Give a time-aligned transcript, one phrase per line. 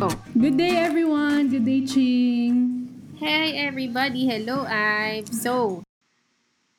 [0.00, 0.16] Oh.
[0.32, 1.52] Good day, everyone.
[1.52, 2.88] Good day, Ching.
[3.20, 4.24] Hey, everybody.
[4.24, 5.84] Hello, I'm So,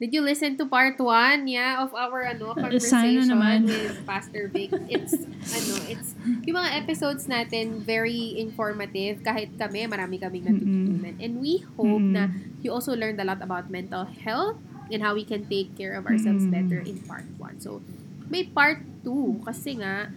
[0.01, 3.29] did you listen to part one, yeah, of our ano, conversation
[3.70, 4.74] with Pastor Vic?
[4.89, 6.17] It's, ano, it's,
[6.49, 9.22] yung mga episodes natin, very informative.
[9.22, 11.13] Kahit kami, marami kaming natutunan.
[11.22, 12.17] And we hope Mm-mm.
[12.17, 12.33] na
[12.65, 14.58] you also learned a lot about mental health
[14.90, 16.58] and how we can take care of ourselves Mm-mm.
[16.58, 17.62] better in part one.
[17.62, 17.85] So,
[18.34, 19.38] may part two.
[19.45, 20.09] Kasi nga,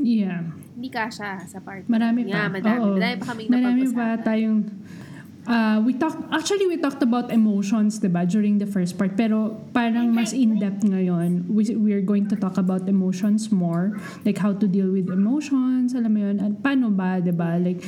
[0.00, 0.48] Yeah.
[0.76, 2.30] Hindi kasha sa part Marami pa.
[2.30, 2.78] Yeah, madami.
[2.78, 2.94] Oo.
[2.96, 4.58] Madami pa kaming Marami pa tayong
[5.46, 9.56] uh, we talked actually we talked about emotions 'di ba during the first part pero
[9.72, 13.96] parang mas in-depth ngayon we we're going to talk about emotions more
[14.26, 17.82] like how to deal with emotions alam mo yun at paano ba 'di ba like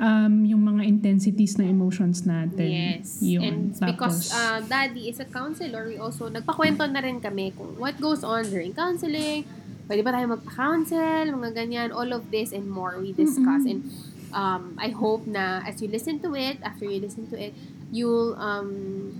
[0.00, 3.20] um, yung mga intensities ng emotions natin Yes.
[3.22, 7.54] yun And because Tapos, uh, Daddy is a counselor, we also nagpakwento na rin kami
[7.54, 9.46] kung what goes on during counseling.
[9.84, 13.68] Pwede ba tayo magpa-counsel, mga ganyan, all of this and more we discuss.
[13.68, 13.84] And
[14.32, 17.52] um, I hope na as you listen to it, after you listen to it,
[17.92, 19.12] you'll um,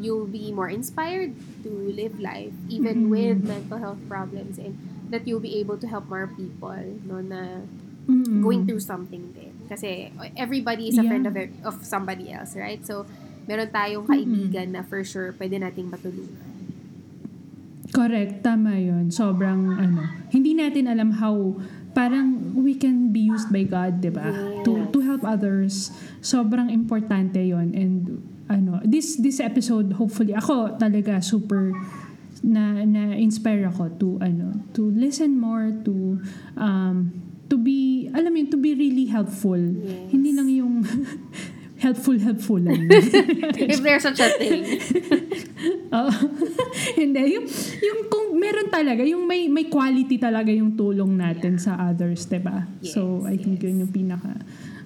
[0.00, 3.12] you'll be more inspired to live life even Mm-mm.
[3.12, 4.76] with mental health problems and
[5.10, 6.72] that you'll be able to help more people
[7.04, 7.60] no na
[8.08, 8.40] mm-mm.
[8.40, 9.52] going through something din.
[9.68, 11.10] Kasi everybody is a Yeah.
[11.10, 11.34] friend of
[11.64, 12.80] of somebody else, right?
[12.82, 13.06] So,
[13.46, 16.49] meron tayong kaibigan na for sure pwede nating matulungan.
[17.90, 19.10] Correct, tama yun.
[19.10, 21.58] Sobrang ano, hindi natin alam how
[21.90, 24.30] parang we can be used by God, 'di ba?
[24.62, 25.90] To to help others.
[26.22, 31.74] Sobrang importante 'yon and ano, this this episode hopefully ako talaga super
[32.40, 36.18] na na inspire ako to ano, to listen more to
[36.56, 37.10] um
[37.50, 39.58] to be alam mo yun, to be really helpful.
[39.58, 40.14] Yes.
[40.14, 40.86] Hindi lang yung
[41.80, 42.86] helpful helpful lang.
[43.72, 44.62] If there's such a thing.
[45.96, 46.12] Oo.
[46.94, 47.40] Hindi.
[47.40, 47.46] Yung,
[47.80, 52.68] yung kung meron talaga, yung may, may quality talaga yung tulong natin sa others, ba
[52.84, 53.66] Yes, so, I think yes.
[53.68, 54.36] yun yung pinaka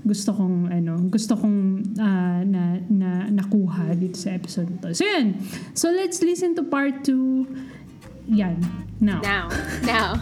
[0.04, 4.92] gusto kong ano gusto kong ah, na, na nakuha dito sa episode to.
[4.92, 5.40] So yun.
[5.72, 8.60] So let's listen to part 2 yan.
[9.00, 9.24] Now.
[9.24, 9.48] Now.
[9.82, 10.20] Now.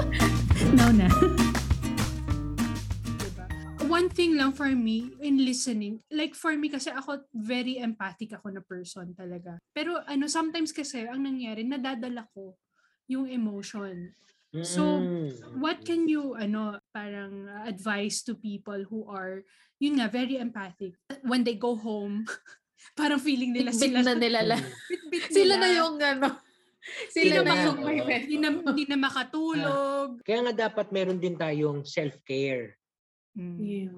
[0.76, 1.49] Now na.
[3.90, 8.54] One thing lang for me in listening, like for me kasi ako very empathic ako
[8.54, 9.58] na person talaga.
[9.74, 12.54] Pero ano, sometimes kasi ang nangyari, nadadala ko
[13.10, 14.14] yung emotion.
[14.62, 15.62] So, Mm.
[15.62, 19.46] What can you ano parang uh, advise to people who are
[19.78, 22.26] yun nga very empathic when they go home
[22.98, 24.58] parang feeling nila Bit sila na nila.
[24.90, 25.62] bit-bit Sila nila.
[25.62, 26.28] na yung ano.
[27.12, 27.78] Sila na na, yung
[28.26, 30.08] hindi na, hindi na makatulog.
[30.26, 32.79] Kaya nga dapat meron din tayong self-care.
[33.40, 33.88] Mm.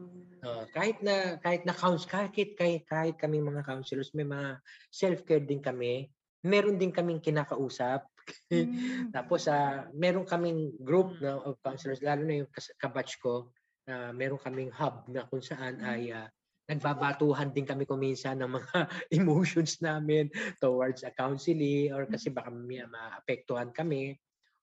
[0.43, 4.63] Uh, kahit na kahit na couns kahit kahit kahit kami mga counselors may mga
[4.95, 6.07] self-care din kami.
[6.47, 8.07] Meron din kaming kinakausap.
[8.55, 9.11] Mm.
[9.11, 13.51] Tapos ah meron kaming group na of counselors lalo na yung kas- kabatch ko
[13.83, 16.31] na meron kaming hub na kung saan ay ah,
[16.71, 18.79] nagbabatuhan din kami kuminsan ng mga
[19.19, 20.31] emotions namin
[20.63, 24.15] towards a counseling or kasi baka may maapektuhan kami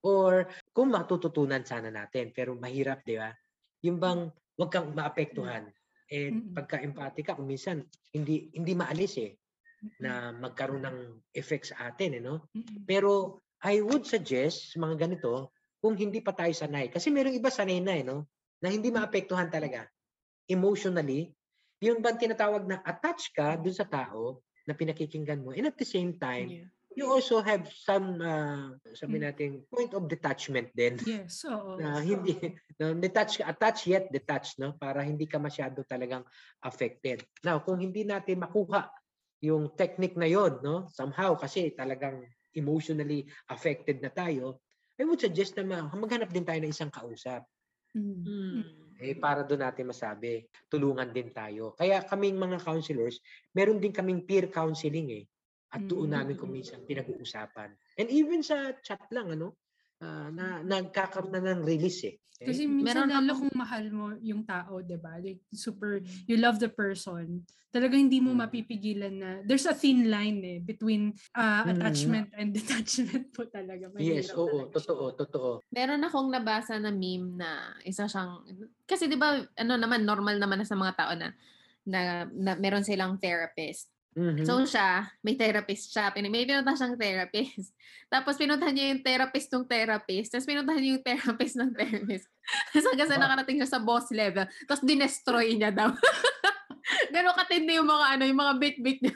[0.07, 3.35] or kung matututunan sana natin pero mahirap di ba
[3.83, 5.71] yung bang wag kang maapektuhan
[6.11, 6.51] eh Mm-mm.
[6.51, 9.31] pagka empathic ka kung minsan hindi hindi maalis eh
[10.03, 10.97] na magkaroon ng
[11.31, 12.43] effect sa atin eh no
[12.83, 15.51] pero I would suggest sa mga ganito,
[15.83, 18.27] kung hindi pa tayo sanay, kasi merong iba sanay na eh, no?
[18.63, 19.87] na hindi maapektuhan talaga.
[20.47, 21.31] Emotionally,
[21.83, 25.51] yun ba ang tinatawag na attach ka dun sa tao na pinakikinggan mo.
[25.55, 26.67] And at the same time, Yeah.
[26.95, 29.25] You also have some, uh, sabi Mm.
[29.29, 30.97] natin, point of detachment din.
[31.05, 31.77] Yes, oo.
[31.81, 32.33] Na hindi,
[32.81, 34.73] no, detach, ka- attach yet detached, no?
[34.75, 36.25] Para hindi ka masyado talagang
[36.63, 37.23] affected.
[37.45, 38.89] Now, kung hindi natin makuha
[39.39, 40.89] yung technique na yon, no?
[40.91, 42.25] Somehow, kasi talagang
[42.57, 44.59] emotionally affected na tayo,
[44.99, 47.47] I would suggest na ma- maghanap din tayo ng isang kausap.
[47.95, 48.21] Mm.
[48.25, 48.63] Mm.
[48.99, 51.71] Eh, para doon natin masabi, tulungan din tayo.
[51.79, 53.23] Kaya kaming mga counselors,
[53.55, 55.25] meron din kaming peer counseling eh.
[55.69, 56.13] At doon Mm.
[56.17, 57.69] namin kung minsan pinag-uusapan.
[57.97, 59.53] And even sa chat lang, ano,
[60.01, 62.15] ah, na nagkakaroon na ng release eh.
[62.39, 65.19] Eh, Kasi minsan Meron lalo kung mahal mo yung tao, 'di ba?
[65.19, 67.43] Like super you love the person.
[67.69, 68.39] Talagang hindi mo Mm.
[68.47, 71.75] mapipigilan na there's a thin line eh between uh, Mm.
[71.75, 73.91] attachment and detachment po talaga.
[73.93, 75.49] yes, Mahirap oo, talaga totoo, totoo.
[75.69, 78.41] Meron akong nabasa na meme na isa siyang
[78.89, 81.29] kasi 'di ba ano naman normal naman na sa mga tao na
[81.85, 83.91] na, na meron silang therapist.
[84.19, 84.43] Mhm.
[84.43, 86.11] So siya, may therapist siya.
[86.11, 87.71] Pin- May pinunta siyang therapist.
[88.13, 90.27] Tapos pinuntahan niya yung therapist ng therapist.
[90.27, 92.27] Tapos pinuntahan niya yung therapist ng therapist.
[92.75, 94.43] Tapos hanggang sa nakarating siya sa boss level.
[94.67, 95.95] Tapos dinestroy niya daw.
[97.13, 99.15] Ganon katindi yung mga ano, yung mga bit-bit niya.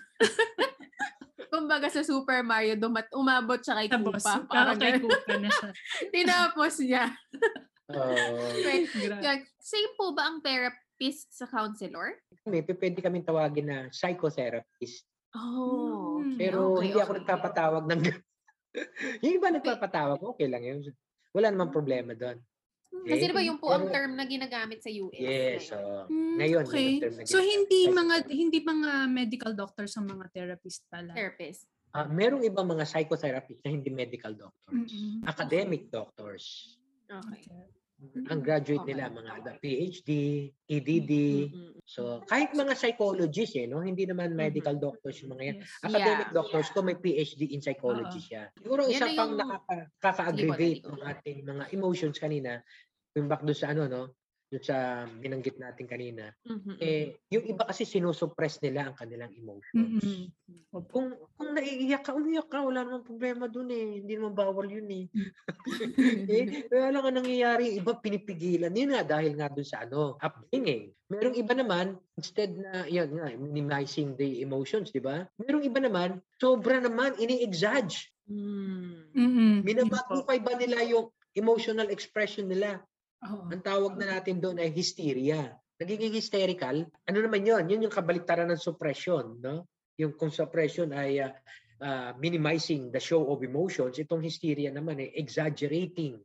[1.49, 4.47] Kumbaga sa Super Mario, dumat, umabot siya kay Tapos, Koopa.
[4.47, 5.05] parang kay ganun.
[5.05, 5.69] Kuka na siya.
[6.09, 7.03] Tinapos niya.
[7.85, 12.15] Gra- like, same po ba ang therapist sa counselor?
[12.41, 15.03] Kami, p- pwede kaming tawagin na psychotherapist.
[15.33, 16.37] Oh, Mm.
[16.39, 17.19] Pero okay, hindi ako okay.
[17.19, 18.01] nagpapatawag ng
[19.23, 20.79] yung iba nagpapatawag, okay lang yun.
[21.29, 22.39] Wala namang problema doon.
[23.03, 23.29] Kasi Okay?
[23.29, 25.17] di ba yung po ang term na ginagamit sa US?
[25.17, 25.67] Yes, ngayon?
[25.67, 25.77] so,
[26.07, 26.77] Mm, ngayon, okay.
[26.79, 31.11] yung term na So ginagamit, hindi mga hindi mga medical doctors ang mga therapist pala.
[31.11, 31.65] Therapist.
[31.91, 34.89] Ah, merong ibang mga psychotherapist na hindi medical doctors.
[34.89, 35.21] Mm-mm.
[35.25, 36.77] Academic doctors.
[37.13, 37.41] Okay.
[38.03, 38.27] Okay.
[38.35, 38.89] Ang graduate Okay.
[38.91, 40.09] nila, mga ada- PhD,
[40.67, 41.13] EDD.
[41.47, 41.71] Mm-mm.
[41.87, 43.79] So, kahit mga psychologists, eh, no?
[43.79, 45.57] hindi naman medical doctors yung mga yan.
[45.63, 45.71] Yes.
[45.87, 46.35] Academic Yeah.
[46.35, 48.27] doctors ko may PhD in psychology Oo.
[48.27, 48.43] siya.
[48.59, 52.59] Siguro isa na pang nakaka-aggravate ng ating mga emotions kanina,
[53.15, 54.03] yung back doon sa ano, no?
[54.53, 56.29] Doon sa binanggit natin kanina.
[56.45, 60.29] Mhm, Eh, yung iba kasi sinusuppress nila ang kanilang emotions.
[60.69, 60.85] Opo.
[60.93, 63.87] Kung kung naiiyak ka, umiyak ka, wala namang problema doon eh.
[63.97, 65.05] Hindi naman bawal yun eh.
[66.69, 68.69] eh wala nga nangyayari, iba pinipigilan.
[68.69, 70.93] Yun nga dahil nga doon sa ano, upbringing.
[71.09, 75.25] Merong iba naman, instead na, yan nga, minimizing the emotions, di ba?
[75.41, 78.13] Merong iba naman, sobra naman, ini-exage.
[78.29, 79.17] Mm.
[79.17, 79.55] Mm-mm.
[79.65, 82.85] Minamagnify ba nila yung emotional expression nila?
[83.23, 83.47] Oo.
[83.49, 85.55] Ang tawag na natin doon ay hysteria.
[85.79, 86.85] Nagiging hysterical.
[87.07, 87.65] Ano naman yon?
[87.67, 89.39] Yun yung kabaliktaran ng suppression.
[89.39, 89.67] No?
[89.99, 91.33] Yung kung suppression ay ah,
[91.81, 96.19] ah, minimizing the show of emotions, itong hysteria naman ay exaggerating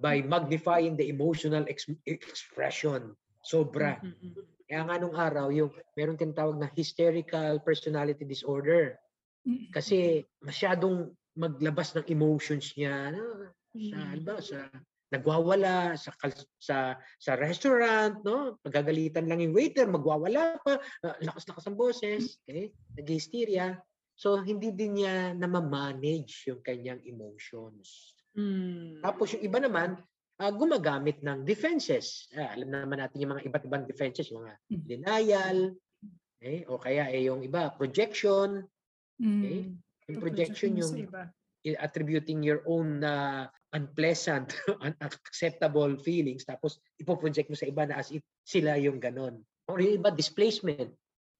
[0.00, 3.12] by magnifying the emotional ex- expression.
[3.44, 4.00] Sobra.
[4.00, 4.36] Mm-mm.
[4.64, 8.96] Kaya nga nung araw, yung meron tinatawag na hysterical personality disorder.
[9.44, 9.68] Mm-mm.
[9.72, 13.12] Kasi masyadong maglabas ng emotions niya.
[13.12, 13.22] Ano,
[13.70, 14.08] sa, Mm.
[14.10, 14.66] halimbawa, sa
[15.10, 16.14] nagwawala sa
[16.58, 18.58] sa sa restaurant, no?
[18.62, 22.70] Pagagalitan lang yung waiter, magwawala pa, ah, lakas-lakas ang boses, okay?
[22.94, 23.78] Nag-hysteria.
[24.14, 28.14] So hindi din niya na manage yung kanyang emotions.
[28.38, 29.02] Mm.
[29.02, 29.98] Tapos yung iba naman,
[30.38, 32.30] ah, gumagamit ng defenses.
[32.38, 34.84] Ah, alam naman natin yung mga iba't ibang defenses, yung mga Mm.
[34.86, 35.58] denial,
[36.40, 38.64] eh, o kaya eh, yung iba, projection.
[39.20, 39.76] Mm.
[40.08, 41.28] Yung projection sa
[41.60, 44.50] yung attributing your own uh, unpleasant,
[44.86, 49.38] unacceptable feelings, tapos ipoproject mo sa iba na as if sila yung ganon.
[49.70, 50.90] Or yung iba, displacement.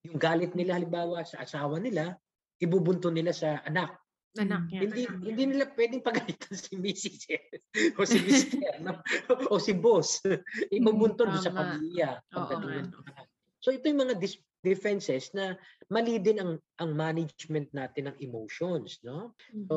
[0.06, 2.14] Yung galit nila halimbawa sa asawa nila,
[2.62, 3.98] ibubunto nila sa anak.
[4.38, 4.86] Anak yan.
[4.86, 7.26] Hindi hindi nila pwedeng pagalitan si Mrs.
[7.98, 8.78] o si Mr.
[8.78, 9.02] no?
[9.50, 10.22] o si boss.
[10.70, 12.22] Ibubunto doon sa pamilya.
[12.38, 12.94] Oo anak.
[13.58, 15.56] So ito yung mga dis- defenses na
[15.88, 19.32] mali din ang ang management natin ng emotions, no?
[19.68, 19.74] So,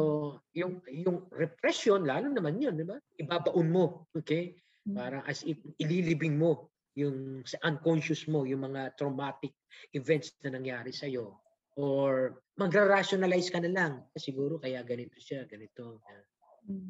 [0.54, 3.00] yung yung repression lalo naman 'yun, 'di ba?
[3.20, 4.60] Ibabaon mo, okay?
[4.84, 4.96] Mm.
[4.96, 9.56] Parang as if ililibing mo yung sa unconscious mo yung mga traumatic
[9.96, 11.40] events na nangyari sa iyo
[11.80, 13.94] or magra-rationalize ka na lang.
[14.06, 16.04] "Ah, Siguro kaya ganito siya, ganito.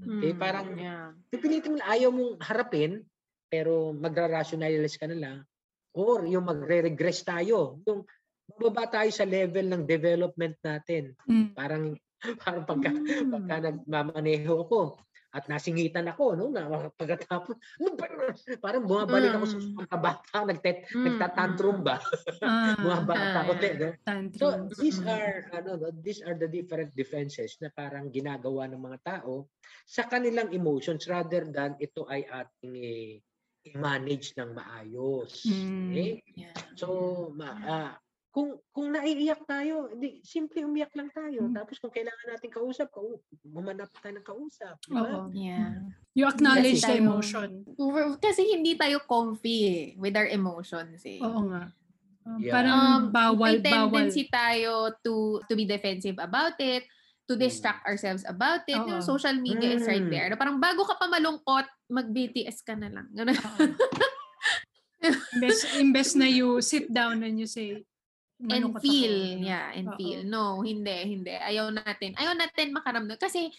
[0.04, 1.10] Okay, Mm, parang- yeah.
[1.34, 3.02] Pipilitin mo ayaw mong harapin
[3.50, 5.38] pero magra-rationalize ka na lang
[5.94, 7.80] or yung magre-regress tayo.
[7.86, 8.04] Yung
[8.50, 11.14] bababa tayo sa level ng development natin.
[11.26, 11.54] Mm.
[11.56, 11.84] Parang
[12.44, 13.30] parang pagka, Mm.
[13.32, 14.96] pagka nagmamaneho ako
[15.34, 17.98] at nasingitan ako no na pagkatapos ano
[18.62, 19.76] parang bumabalik ako sa Mm.
[19.82, 21.98] pagkabata nagtet Mm, nagtatantrum ba
[22.46, 23.90] Ah, bumabata Ah, ako ulit, no?
[24.30, 24.46] so
[24.78, 25.10] these Mm.
[25.10, 29.50] are ano no, these are the different defenses na parang ginagawa ng mga tao
[29.90, 33.18] sa kanilang emotions rather than ito ay ating eh,
[33.66, 35.88] i-manage ng maayos Mm.
[35.90, 36.12] okay?
[36.36, 36.56] Yeah.
[36.76, 36.88] So,
[37.32, 37.92] ma, ah,
[38.30, 41.46] kung kung naiiyak tayo, di simple umiyak lang tayo.
[41.46, 41.54] Mm.
[41.54, 45.00] Tapos kung kailangan natin kausap, kau gumanap tayo ng kausap, di ba?
[45.00, 45.20] Oo.
[45.32, 45.86] Yeah.
[46.12, 47.50] You acknowledge Kasi the tayo- emotion.
[48.18, 51.22] Kasi hindi tayo comfy eh, with our emotions eh.
[51.22, 51.70] Oo nga.
[52.24, 52.54] Um, Yeah.
[52.54, 53.92] Parang Um, bawal, may bawal.
[53.94, 56.88] tendency tayo to to be defensive about it,
[57.24, 58.76] to distract ourselves about it.
[58.76, 58.88] Oo.
[58.90, 60.12] Yung social media is right Mm.
[60.12, 60.28] there.
[60.28, 63.08] Na parang bago ka pa malungkot, mag-BTS ka na lang.
[63.16, 63.38] Ganun.
[65.04, 67.84] Imbes, imbes na you sit down and you say,
[68.40, 69.40] and "Malungkot feel.
[69.40, 69.98] ako." Yeah, and Oo.
[70.00, 70.22] feel.
[70.24, 71.36] No, hindi, hindi.
[71.36, 72.16] Ayaw natin.
[72.16, 73.20] Ayaw natin makaramdam.
[73.20, 73.52] Kasi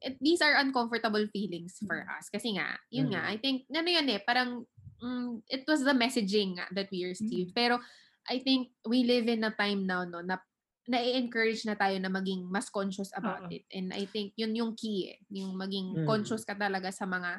[0.00, 2.08] it- these are uncomfortable feelings for Mm.
[2.16, 2.28] us.
[2.28, 3.32] Kasi nga, yun nga, Mm.
[3.32, 4.64] I think, ano yun eh, parang,
[5.00, 7.52] mm, it was the messaging nga that we received.
[7.52, 7.80] Pero,
[8.28, 10.40] I think, we live in a time now, no, na
[10.90, 13.54] na-encourage na tayo na maging mas conscious about Oo.
[13.54, 13.62] it.
[13.70, 15.18] And I think, yun yung key eh.
[15.30, 16.06] Yung maging Mm.
[16.06, 17.38] conscious ka talaga sa mga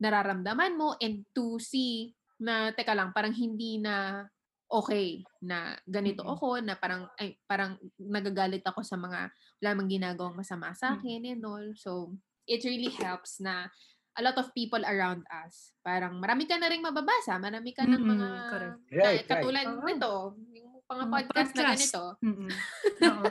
[0.00, 4.24] nararamdaman mo and to see na, teka lang, parang hindi na
[4.70, 6.32] okay na ganito Mm.
[6.32, 9.28] ako, na parang, ay, parang nagagalit ako sa mga
[9.60, 10.96] wala mang ginagawang masama sa Mm.
[10.96, 11.66] akin and all.
[11.76, 12.16] So,
[12.48, 13.68] it really helps na
[14.16, 15.76] a lot of people around us.
[15.80, 18.78] Parang marami ka na rin mababasa, marami ka ng Mm-mm, mga correct.
[18.88, 19.28] na- Right, right.
[19.30, 19.82] katulad Oo.
[19.84, 20.12] nito,
[20.56, 22.02] yung mga Mga podcast, na ganito.
[22.24, 22.50] Mm-mm.
[23.12, 23.26] Oo.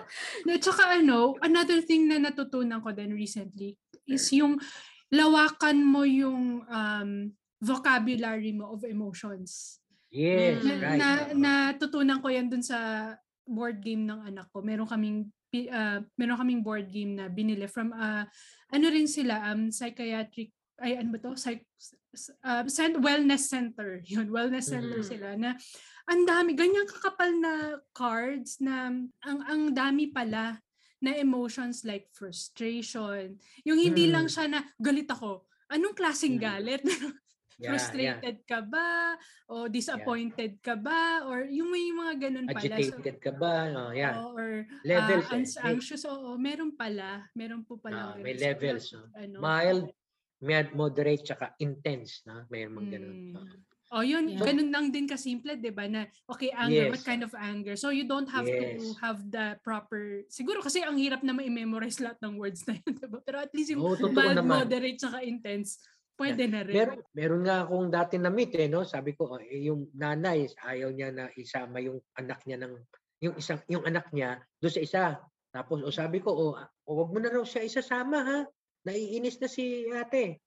[0.47, 3.73] At saka ano, another thing na natutunan ko din recently
[4.05, 4.61] is yung
[5.09, 7.09] lawakan mo yung um,
[7.57, 9.81] vocabulary mo of emotions.
[10.13, 10.79] Yes, Mm.
[10.79, 10.99] right.
[11.01, 13.11] na, natutunan ko yan dun sa
[13.43, 14.61] board game ng anak ko.
[14.61, 18.27] Meron kaming pi- ah, meron kaming board game na binili from ah,
[18.69, 21.65] ano rin sila um psychiatric ay ano ba to Psych,
[22.46, 22.63] uh,
[23.01, 25.10] wellness center yun wellness center Mhm.
[25.10, 25.57] sila na
[26.07, 27.53] ang dami ganyan kakapal na
[27.91, 28.89] cards na
[29.22, 30.57] ang ang dami pala
[30.98, 34.13] na emotions like frustration yung hindi Mm.
[34.13, 36.43] lang siya na galit ako anong klaseng Mm.
[36.43, 36.84] galit
[37.57, 39.17] Yeah, frustrated ka ba
[39.50, 42.53] o disappointed ka ba or yung may mga ganun yeah.
[42.53, 43.53] pala so, Agitated ka ba?
[43.74, 44.13] Oh, yeah.
[44.22, 45.38] or Levels, ah, eh.
[45.41, 48.93] ans- anxious oo meron pala meron po pala Ah, may levels.
[48.93, 49.10] No?
[49.17, 49.89] ano Mild,
[50.74, 52.22] moderate, tsaka intense.
[52.29, 52.46] No?
[52.53, 53.17] Mayroon mga ganun.
[53.34, 53.67] Mm.
[53.88, 54.44] Oh, yun, Yeah.
[54.44, 55.88] ganun lang din kasimple, 'di ba?
[55.88, 57.08] Na okay, anger, what Yes.
[57.08, 57.79] kind of anger?
[57.79, 59.00] So you don't have to Yes.
[59.00, 63.08] have the proper Siguro kasi ang hirap na ma-memorize lahat ng words na yun, 'di
[63.08, 63.24] ba?
[63.24, 65.79] Pero at least yung totoo mild, moderate, saka intense,
[66.20, 66.75] pwede na rin.
[66.75, 68.84] Meron, meron nga akong dati na meet eh, no?
[68.84, 72.74] Sabi ko, oh, eh, yung nanay, ayaw niya na isama yung anak niya ng,
[73.24, 75.03] yung isang, yung anak niya doon sa isa.
[75.48, 78.39] Tapos, o sabi ko, oh, ah, oh, wag mo na raw siya isasama ha.
[78.88, 80.39] Naiinis na si ate.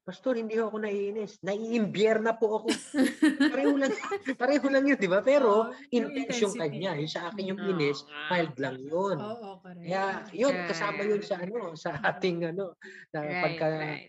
[0.00, 1.36] Pastor, hindi ako naiinis.
[1.44, 2.68] Naiimbier na po ako.
[3.52, 3.92] pareho lang,
[4.40, 5.20] pareho lang yun, di ba?
[5.20, 6.96] Pero, yung intense yung kanya.
[6.96, 8.32] Yung sa akin yung inis, nga.
[8.32, 9.16] mild lang yun.
[9.20, 9.84] Oo, correct.
[9.84, 12.80] Kaya, yun, kasama yun sa ano, sa ating ano,
[13.12, 14.08] na Right, pagka, right.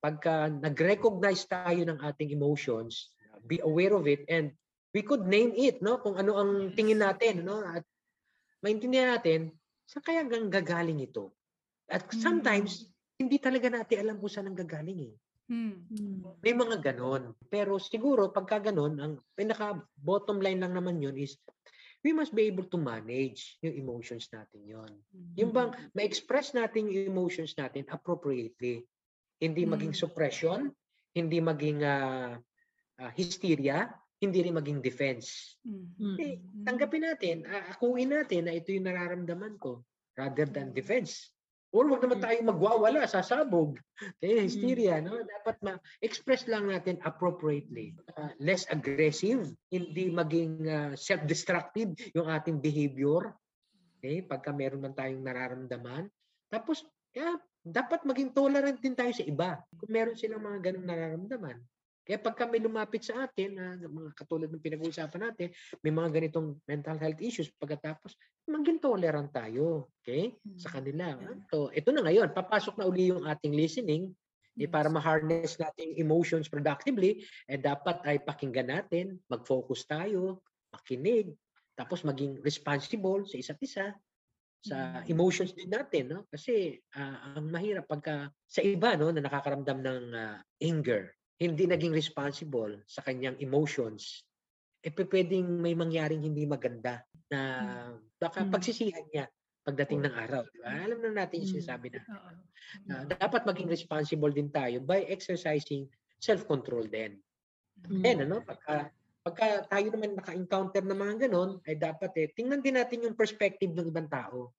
[0.00, 3.12] pagka nag-recognize tayo ng ating emotions,
[3.44, 4.56] be aware of it and
[4.96, 6.00] we could name it, no?
[6.00, 7.60] Kung ano ang tingin natin, no?
[7.60, 7.84] At
[8.64, 9.52] maintindihan natin,
[9.84, 11.34] saan kaya gagaling ito?
[11.90, 12.93] At sometimes,
[13.24, 15.14] hindi talaga natin alam kung saan ang gagaling eh.
[15.44, 15.84] Hmm.
[16.40, 17.36] May mga ganon.
[17.52, 21.36] Pero siguro, pagka ganon, ang pinaka bottom line lang naman yun is,
[22.00, 24.92] we must be able to manage yung emotions natin yon.
[25.40, 28.84] Yung bang ma-express natin yung emotions natin appropriately.
[29.40, 30.00] Hindi maging Mm.
[30.04, 30.60] suppression,
[31.12, 32.36] hindi maging ah,
[33.00, 33.88] ah, hysteria,
[34.20, 35.60] hindi rin maging defense.
[35.64, 36.16] Hmm.
[36.16, 39.84] Eh, tanggapin natin, ah, akuin natin na ito yung nararamdaman ko
[40.16, 41.33] rather than defense.
[41.74, 42.24] Or wag naman Mm.
[42.24, 43.82] tayo magwawala, sasabog.
[44.22, 45.18] Eh, hysteria, no?
[45.18, 47.98] Dapat ma-express lang natin appropriately.
[48.14, 53.34] Ah, less aggressive, hindi maging ah, self-destructive yung ating behavior.
[53.98, 54.22] Okay?
[54.22, 56.06] Pagka meron man tayong nararamdaman.
[56.46, 59.58] Tapos, yeah, dapat maging tolerant din tayo sa iba.
[59.74, 61.58] Kung meron silang mga ganong nararamdaman.
[62.04, 65.48] Kaya pagka may lumapit sa atin, na mga katulad ng pinag-uusapan natin,
[65.80, 68.12] may mga ganitong mental health issues, pagkatapos,
[68.44, 69.88] maging tolerant tayo.
[70.04, 70.36] Okay?
[70.60, 71.16] Sa kanila.
[71.48, 74.12] So, ito na ngayon, papasok na uli yung ating listening
[74.60, 81.32] eh, para ma-harness natin emotions productively, eh dapat ay pakinggan natin, mag-focus tayo, makinig,
[81.74, 83.96] tapos maging responsible sa isa't isa,
[84.64, 85.12] sa Mm.
[85.12, 86.20] emotions din natin, no?
[86.30, 91.94] Kasi ah, ang mahirap pagka sa iba, no, na nakakaramdam ng ah, anger, hindi naging
[91.94, 94.22] responsible sa kanyang emotions,
[94.84, 97.40] eh pwedeng may mangyaring hindi maganda na
[98.20, 98.52] baka Mm.
[98.52, 99.26] pagsisihan niya
[99.64, 100.44] pagdating ng araw.
[100.52, 100.70] Di ba?
[100.84, 101.54] Alam na natin yung Mm.
[101.58, 102.30] sinasabi na Oo.
[102.86, 105.88] na dapat maging responsible din tayo by exercising
[106.20, 107.18] self-control din.
[107.88, 108.28] Mm.
[108.28, 108.92] Ano, pagka,
[109.24, 113.72] pagka tayo naman naka-encounter ng mga ganon, ay dapat eh, tingnan din natin yung perspective
[113.72, 114.52] ng ibang tao.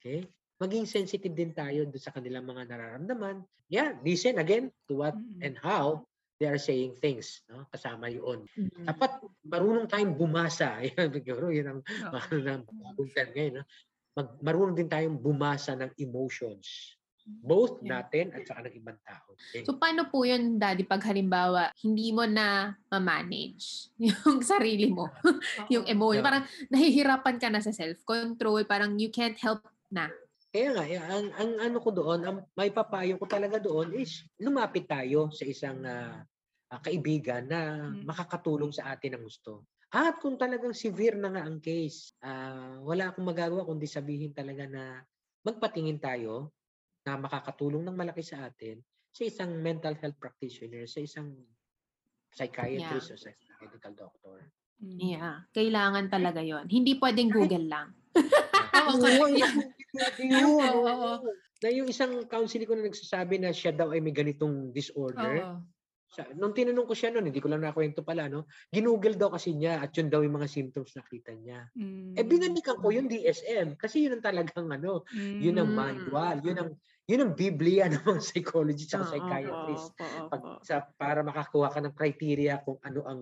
[0.00, 0.30] Okay?
[0.58, 3.46] Maging sensitive din tayo doon sa kanilang mga nararamdaman.
[3.70, 5.38] Yeah, listen again to what Mm-mm.
[5.38, 6.02] and how
[6.42, 7.42] they are saying things.
[7.46, 7.66] No?
[7.70, 8.46] Kasama yun.
[8.58, 8.86] Mm.
[8.86, 10.78] Dapat marunong tayong bumasa.
[10.98, 13.54] Yan, siguro yun ang bagong term ngayon.
[13.62, 13.64] No?
[14.18, 16.98] Mag, marunong din tayong bumasa ng emotions.
[17.28, 18.00] Both Yeah.
[18.00, 19.36] natin at saka ng ibang tao.
[19.36, 19.60] Okay?
[19.68, 25.12] So, paano po yun, Daddy, pag halimbawa, hindi mo na ma-manage yung sarili mo,
[25.74, 26.24] yung emotion.
[26.24, 26.26] Yeah.
[26.26, 28.64] Parang nahihirapan ka na sa self-control.
[28.64, 29.60] Parang you can't help
[29.92, 30.08] na.
[30.58, 34.26] Kaya nga, eh, ang, ang ano ko doon, ang may papayo ko talaga doon is
[34.42, 36.26] lumapit tayo sa isang ah,
[36.82, 38.02] kaibigan na Mm.
[38.02, 39.70] makakatulong sa atin ng gusto.
[39.94, 44.66] At kung talagang severe na nga ang case, ah, wala akong magagawa kundi sabihin talaga
[44.66, 44.98] na
[45.46, 46.50] magpatingin tayo
[47.06, 48.82] na makakatulong ng malaki sa atin
[49.14, 51.38] sa isang mental health practitioner, sa isang
[52.34, 53.30] psychiatrist o sa
[53.62, 54.42] medical doctor.
[54.82, 54.98] Mm.
[54.98, 55.46] Yeah.
[55.54, 57.94] Kailangan talaga yon Hindi pwedeng Google lang.
[58.86, 59.26] Oo.
[59.34, 59.54] Yeah.
[60.20, 61.08] Yun, Oo, oo.
[61.18, 61.30] oo.
[61.58, 65.42] Na yung isang counseling ko na nagsasabi na siya daw ay may ganitong disorder.
[65.42, 65.58] Oo.
[66.08, 68.48] Sa, nung tinanong ko siya noon, hindi ko lang nakwento pala, no?
[68.72, 71.68] Ginugol daw kasi niya at yun daw yung mga symptoms na nakita niya.
[71.76, 72.16] Mm.
[72.16, 75.76] Eh, binalikan ko yung DSM kasi yun ang talagang ano, yun ang Mm.
[75.76, 76.70] manual, yun ang
[77.04, 79.92] yun ang Biblia ng mga psychologist at psychiatrist.
[79.96, 83.20] oo, oo, Pag, sa, para makakuha ka ng criteria kung ano ang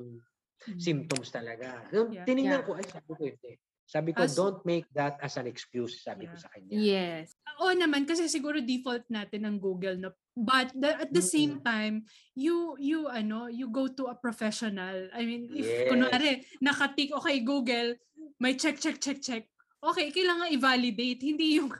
[0.67, 0.79] Mm.
[0.79, 1.85] symptoms talaga.
[1.91, 2.23] Nung Yeah.
[2.23, 2.67] tiningnan Yeah.
[2.67, 3.53] ko, ay sabi ko hindi.
[3.87, 6.43] Sabi ko, As- don't make that as an excuse, sabi ko Yeah.
[6.43, 6.75] sa kanya.
[6.75, 7.39] Yes.
[7.63, 10.11] Oo naman kasi siguro default natin ng Google no.
[10.37, 12.05] But the, at the same time,
[12.37, 15.09] you you ano, you go to a professional.
[15.15, 15.87] I mean, if Yes.
[15.89, 17.95] kunwari nakatik okay Google,
[18.43, 19.47] may check check check check.
[19.79, 21.71] Okay, kailangan i-validate, hindi yung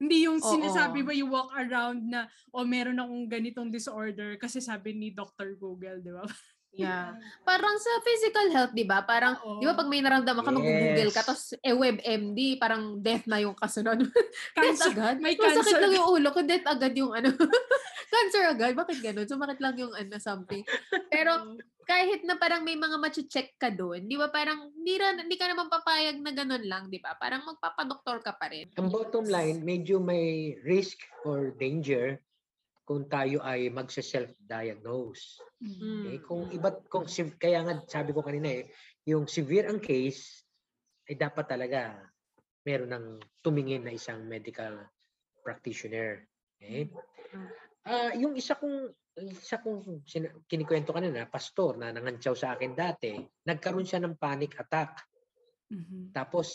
[0.00, 0.48] hindi yung Oo.
[0.54, 5.58] sinasabi mo you walk around na o meron akong ganitong disorder kasi sabi ni Dr.
[5.60, 6.24] Google, di ba?
[6.70, 7.18] Yeah.
[7.42, 9.02] Parang sa physical health, di ba?
[9.02, 9.58] Parang, Oo.
[9.58, 11.26] di ba pag may naramdaman ka, mag-google ka, Yes.
[11.26, 13.98] tapos eh, WebMD, parang death na yung kasunod.
[14.54, 15.16] death Cancer, agad?
[15.18, 15.80] may Masakit cancer.
[15.82, 17.34] lang yung ulo ko, death agad yung ano.
[18.14, 18.72] cancer agad?
[18.78, 19.26] Bakit ganun?
[19.26, 20.62] Sumakit lang yung ano, something.
[21.10, 25.34] Pero, kahit na parang may mga machi-check ka doon, di ba parang hindi, ra, hindi
[25.34, 27.18] ka naman papayag na ganun lang, di ba?
[27.18, 28.70] Parang magpapadoktor ka pa rin.
[28.78, 32.22] Ang bottom line, medyo may risk or danger
[32.90, 35.38] kung tayo ay magse-self-diagnose.
[35.62, 35.78] Mm.
[35.78, 36.18] Okay?
[36.18, 36.26] Mm.
[36.26, 38.66] Kung iba't kung sev- kaya nga sabi ko kanina eh,
[39.06, 40.42] yung severe ang case
[41.06, 42.02] ay dapat talaga
[42.66, 43.06] meron ng
[43.46, 44.90] tumingin na isang medical
[45.46, 46.26] practitioner.
[46.58, 46.90] Okay?
[47.86, 48.90] Ah, yung isa kong
[49.22, 53.14] isa kong sina- kinikwento kanina, pastor na nangantsaw sa akin dati,
[53.46, 54.98] nagkaroon siya ng panic attack.
[55.70, 56.10] Mhm.
[56.10, 56.50] Tapos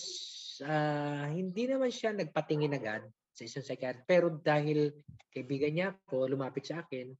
[0.68, 4.96] ah, hindi naman siya nagpatingin agad sa isang psychiatrist, pero dahil
[5.27, 7.12] kaibigan niya ako lumapit sa akin,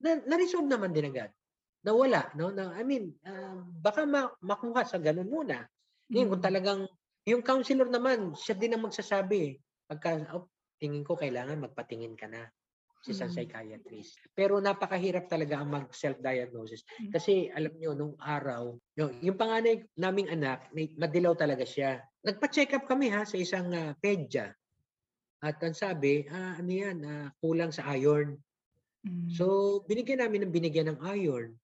[0.00, 1.28] na, na-resolve naman din agad.
[1.84, 2.48] Nawala, no?
[2.48, 5.68] Na, I mean, ah, baka ma- makuha sa ganun muna.
[6.08, 6.48] Ngayon, kung Mm.
[6.48, 6.80] talagang,
[7.28, 9.60] yung counselor naman, siya din ang magsasabi.
[9.84, 10.48] Pagka, oh,
[10.80, 12.48] tingin ko kailangan magpatingin ka na
[12.98, 13.36] sa isang Mm.
[13.36, 14.18] psychiatrist.
[14.32, 16.82] Pero napakahirap talaga ang mag-self-diagnosis.
[17.04, 17.12] Mm.
[17.12, 22.00] Kasi alam nyo, nung araw, yung, yung panganay naming anak, may- madilaw talaga siya.
[22.24, 24.50] Nagpa-check up kami ha sa isang ah, pedya.
[25.38, 28.34] At ang sabi, ah, ano yan, ah, kulang sa iron.
[29.06, 29.30] Mm.
[29.30, 29.44] So,
[29.86, 31.54] binigyan namin ng binigyan ng iron.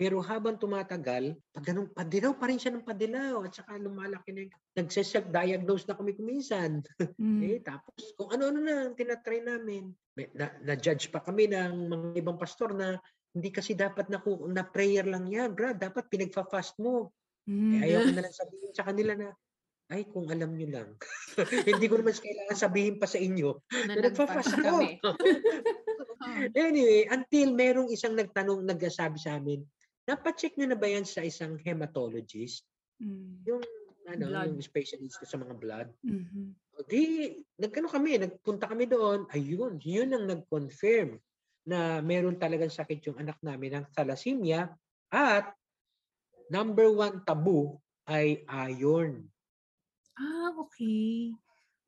[0.00, 3.44] Pero habang tumatagal, pag ganun, padilaw pa rin siya ng padilaw.
[3.44, 6.80] At saka lumalaki na yung, nagse-self-diagnose na kami kuminsan.
[7.20, 7.40] Mm.
[7.52, 9.92] Eh, tapos kung ano-ano na ang tinatry namin.
[10.32, 12.96] Na, na-judge pa kami ng mga ibang pastor na
[13.32, 15.76] hindi kasi dapat na, na prayer lang yan, Brad.
[15.76, 17.12] Dapat pinagfa-fast mo.
[17.44, 17.72] Mm.
[17.76, 19.28] Eh, ayaw ko na lang sabihin sa kanila na,
[19.90, 20.88] ay, kung alam nyo lang.
[21.68, 23.58] hindi ko naman kailangan sabihin pa sa inyo.
[23.90, 25.00] Na Na nagpa-fast kami.
[26.54, 29.66] anyway, until merong isang nagtanong, nagsasabi sa amin,
[30.06, 32.64] napacheck nyo na ba yan sa isang hematologist?
[33.02, 33.42] Mm.
[34.02, 34.58] Ano, Blood.
[34.58, 35.88] yung specialist sa mga blood?
[36.02, 36.58] Mhm.
[36.74, 41.20] O di, nagkano kami, nagpunta kami doon, ayun, yun ang nag-confirm
[41.62, 44.74] na meron talagang sakit yung anak namin ng thalassemia
[45.12, 45.54] at
[46.50, 47.78] number one taboo
[48.10, 49.31] ay iron.
[50.22, 51.34] Ah, okay.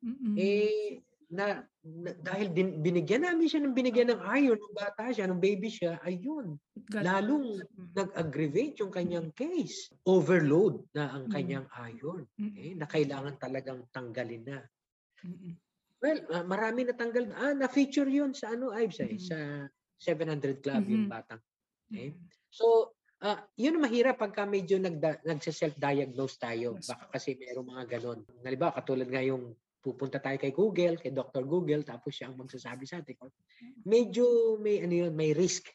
[0.03, 0.35] Mm-mm.
[0.35, 0.99] Eh,
[1.31, 5.39] na, na- dahil din, binigyan namin siya ng binigyan ng iron nung bata siya, nung
[5.41, 6.59] baby siya, ayun,
[6.91, 7.95] Got- lalong Mm.
[7.95, 9.89] nag-aggravate yung kanyang case.
[10.05, 12.27] Overload na ang kanyang iron.
[12.37, 12.55] Mm-mm.
[12.59, 14.59] Eh, na kailangan talagang tanggalin na.
[15.23, 15.55] Mm-mm.
[16.03, 17.33] Well, ah, marami natanggal.
[17.33, 19.23] Ah, na-feature yun sa ano, Ives, eh, Mhm.
[19.25, 19.37] sa
[19.97, 21.13] 700 Club, yung Mhm.
[21.15, 21.41] batang.
[21.89, 22.13] Okay?
[22.51, 26.75] So, ah, yun mahirap pagka medyo nagda, nagse-self-diagnose tayo.
[26.81, 28.19] Baka kasi merong mga ganon.
[28.43, 31.45] Halimbawa, katulad nga yung pupunta tayo kay Google, kay Dr.
[31.45, 33.15] Google, tapos siya ang magsasabi sa atin.
[33.85, 35.69] Medyo may ano yun, may risk,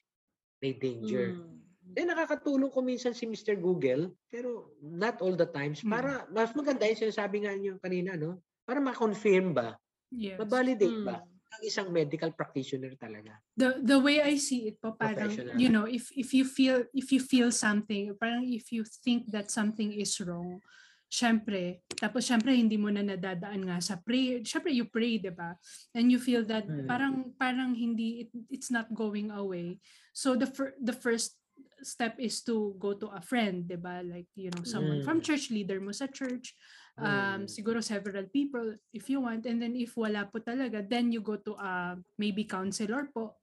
[0.58, 1.38] may danger.
[1.38, 1.58] Mm.
[1.94, 3.58] Eh, nakakatulong ko minsan si Mr.
[3.58, 5.82] Google, pero not all the times.
[5.86, 5.90] Mm.
[5.90, 8.42] Para, mas maganda yung sinasabi nga niyo kanina, no?
[8.66, 9.78] Para ma-confirm ba,
[10.10, 10.42] Yes.
[10.42, 11.06] ma-validate Mm.
[11.06, 13.34] ba ang isang medical practitioner talaga.
[13.58, 17.10] the the way I see it po parang you know if if you feel if
[17.10, 20.62] you feel something parang if you think that something is wrong
[21.10, 25.58] syempre tapos syempre hindi mo na nadadaan nga sa prayer syempre you pray 'di ba
[25.92, 26.86] and you feel that Hmm.
[26.86, 29.76] parang parang hindi it, it's not going away
[30.14, 31.34] so the fir- the first
[31.82, 35.26] step is to go to a friend 'di ba like you know someone from Mm.
[35.26, 36.54] church leader mo sa church
[37.00, 37.48] um, Mm.
[37.48, 41.40] siguro several people if you want and then if wala po talaga then you go
[41.40, 43.40] to a maybe counselor po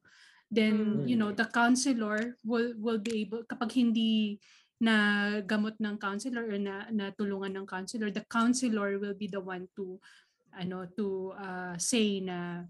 [0.48, 1.40] then you know Mm.
[1.44, 4.38] the counselor will will be able kapag hindi
[4.78, 9.66] na gamot ng counselor or na natulungan ng counselor the counselor will be the one
[9.74, 9.98] to
[10.54, 12.64] ano to uh, say na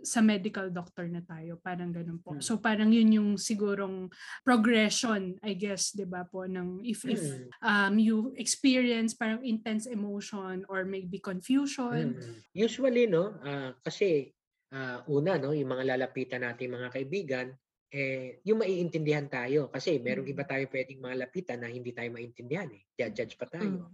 [0.00, 2.40] sa medical doctor na tayo parang ganun po Mm.
[2.40, 4.08] so parang yun yung sigurong
[4.40, 7.44] progression I guess 'di ba po ng if if Mm.
[7.60, 12.16] um, you experience parang intense emotion or maybe confusion.
[12.16, 12.34] Mm.
[12.56, 14.32] Usually, no, ah, kasi
[14.72, 17.46] ah, una, no, yung mga lalapitan natin mga kaibigan,
[17.92, 19.68] eh, yung maiintindihan tayo.
[19.68, 20.32] Kasi merong Mm.
[20.32, 22.72] iba tayo pwedeng malapitan na hindi tayo maintindihan.
[22.72, 22.80] Eh.
[23.12, 23.84] Judge pa Mm.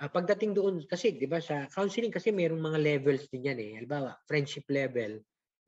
[0.00, 3.70] Ah, pagdating doon, kasi, di ba, sa counseling kasi merong mga levels din yan eh.
[3.76, 5.20] Halimbawa, friendship level,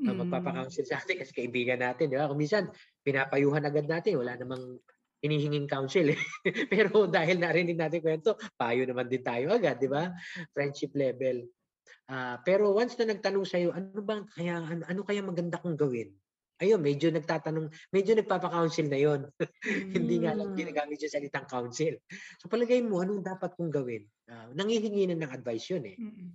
[0.08, 0.24] uh, Mm.
[0.24, 2.32] magpapa-counsel sa atin kasi kaibigan natin, di ba?
[2.32, 2.72] Kung minsan,
[3.04, 4.80] pinapayuhan agad natin, wala namang
[5.20, 6.20] hinihinging counsel eh.
[6.72, 10.08] Pero dahil narinig natin kwento, payo naman din tayo agad, di ba?
[10.56, 11.44] Friendship level.
[12.08, 16.21] Ah, pero once na nagtanong sa'yo, ano bang kaya, ano, ano kaya maganda kong gawin?
[16.62, 19.20] Ayun, medyo nagtatanong, medyo nagpapa-counsel na yon.
[19.98, 20.58] Hindi nga lang Mm.
[20.62, 21.98] ginagamit yung salitang counsel.
[22.38, 24.06] So palagay mo, anong dapat kong gawin?
[24.30, 25.96] Ah, nangihingi na ng advice yun eh.
[25.98, 26.30] Mm-mm.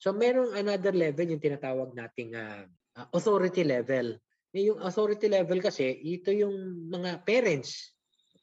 [0.00, 2.64] So merong another level yung tinatawag nating ah,
[2.96, 4.16] ah, authority level.
[4.50, 6.56] Eh, Yung authority level kasi, ito yung
[6.88, 7.94] mga parents.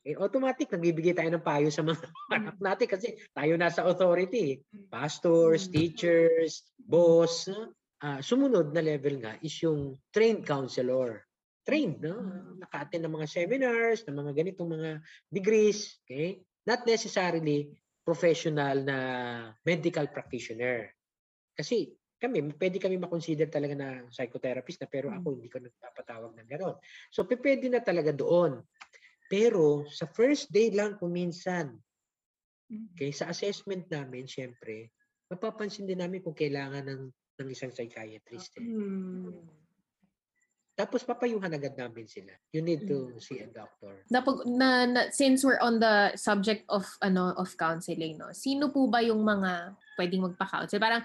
[0.08, 2.00] Eh, automatic, nagbibigay tayo ng payo sa mga
[2.38, 4.56] anak natin kasi tayo nasa authority.
[4.56, 4.56] eh.
[4.88, 5.72] Pastors, Mm.
[5.74, 7.52] teachers, boss.
[7.52, 7.76] no?
[7.98, 11.26] Ah, sumunod na level nga is yung trained counselor.
[11.66, 12.22] Trained, no?
[12.62, 14.90] Naka-attend ng mga seminars, ng mga ganitong mga
[15.34, 15.98] degrees.
[16.06, 16.46] Okay?
[16.64, 17.74] Not necessarily
[18.06, 18.98] professional na
[19.66, 20.94] medical practitioner.
[21.58, 26.50] Kasi kami, pwede kami makonsider talaga na psychotherapist na pero ako hindi ko nagpapatawag ng
[26.50, 26.76] gano'n.
[27.14, 28.62] So, pwede na talaga doon.
[29.28, 31.76] Pero sa first day lang kung minsan,
[32.68, 32.92] Mm.
[32.92, 34.92] okay, sa assessment namin, syempre,
[35.32, 37.02] mapapansin din namin kung kailangan ng,
[37.38, 38.58] ng isang psychiatrist.
[38.58, 38.66] Eh.
[38.66, 39.34] Hmm.
[40.78, 42.30] Tapos papayuhan agad namin sila.
[42.54, 44.06] You need to see a doctor.
[44.14, 48.86] Napag, na, na, since we're on the subject of ano of counseling, no, sino po
[48.86, 50.78] ba yung mga pwedeng magpa-counsel?
[50.78, 51.02] Parang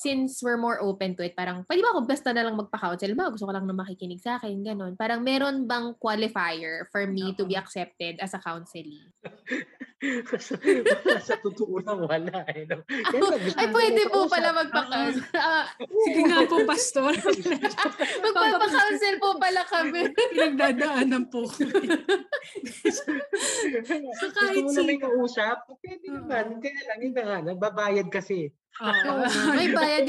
[0.00, 3.12] since we're more open to it, parang pwede ba ako basta na lang magpa-counsel?
[3.12, 4.96] Ba, gusto ko lang na makikinig sa akin, ganon.
[4.96, 9.12] Parang meron bang qualifier for me to be accepted as a counselee?
[10.40, 10.56] sa,
[11.20, 12.48] sa totoo lang, wala.
[12.48, 12.80] Eh, no?
[12.88, 13.20] Kaya
[13.60, 15.20] Ay, pwede po pala magpa-counsel.
[15.36, 15.68] Ah,
[16.08, 17.12] Sige nga po, pastor.
[18.24, 20.16] magpapa-counsel po pala kami.
[20.16, 21.44] Pinagdadaanan po.
[21.44, 21.68] So,
[24.32, 25.68] kahit gusto mo na may kausap?
[25.84, 26.56] Pwede naman.
[26.56, 27.38] Hindi na lang, yun na nga.
[27.52, 28.48] Nagbabayad kasi.
[28.80, 30.06] Oo nga, may bayad.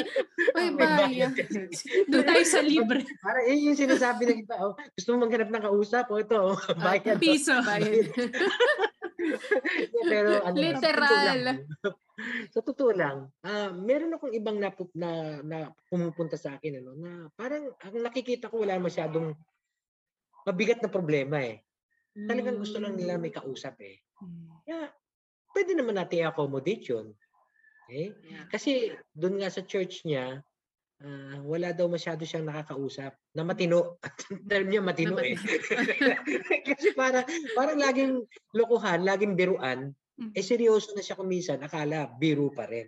[0.55, 1.35] May bayad.
[2.11, 3.03] Doon tayo sa libre.
[3.19, 6.55] Para eh, yung sinasabi ng iba, oh, gusto mo maghanap ng kausap, o ito, oh,
[6.79, 7.19] bayad.
[7.19, 7.51] Piso.
[7.67, 8.07] Bayad.
[10.11, 10.89] Pero ano, Literal.
[10.89, 11.59] Sa totoo lang,
[12.53, 15.11] sa totoo lang, ah, meron akong ibang na, na,
[15.43, 15.57] na
[15.91, 19.35] pumupunta sa akin, ano, na parang ang nakikita ko wala masyadong
[20.47, 21.61] mabigat na problema eh.
[22.11, 24.03] Talagang gusto lang nila may kausap eh.
[24.67, 24.91] Kaya,
[25.55, 27.15] pwede naman natin i-accommodate yun.
[27.91, 28.15] Okay?
[28.23, 28.47] Yeah.
[28.47, 28.71] Kasi
[29.11, 30.39] doon nga sa church niya,
[31.03, 33.99] ah, wala daw masyado siyang nakakausap na matino.
[34.49, 35.35] Term niya matino Na eh.
[36.71, 38.23] Kasi para, parang laging
[38.55, 39.91] lokohan, laging biruan.
[40.31, 42.87] Eh seryoso na siya kung minsan, akala biro pa rin.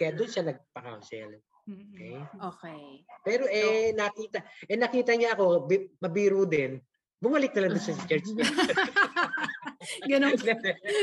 [0.00, 1.44] Kaya doon siya nagpa-counsel.
[1.68, 2.16] Okay?
[2.40, 2.84] Okay.
[3.20, 6.80] Pero eh nakita, eh nakita niya ako bi- mabiro din.
[7.24, 8.44] Bumalik na lang doon sa church niya.
[10.10, 10.36] Ganun.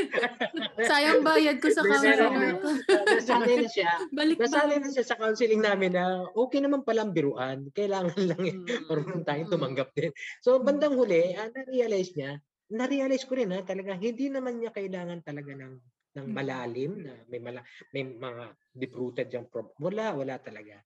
[0.90, 2.68] Sayang bayad ko sa counselor ko.
[2.88, 3.90] Nasanay na siya.
[4.10, 4.66] Balik ba?
[4.66, 7.70] na siya sa counseling namin na okay naman palang biruan.
[7.74, 8.54] Kailangan lang eh.
[8.54, 8.86] Mm.
[8.90, 10.10] Marunong tayong tumanggap din.
[10.42, 12.38] So bandang huli, ah, na-realize niya,
[12.72, 15.74] na-realize ko rin ha, talaga hindi naman niya kailangan talaga ng
[16.12, 16.36] ng Mm.
[16.36, 17.64] malalim na may mala,
[17.96, 18.44] may mga
[18.76, 19.72] deep-rooted yung problem.
[19.80, 20.76] Wala, wala talaga.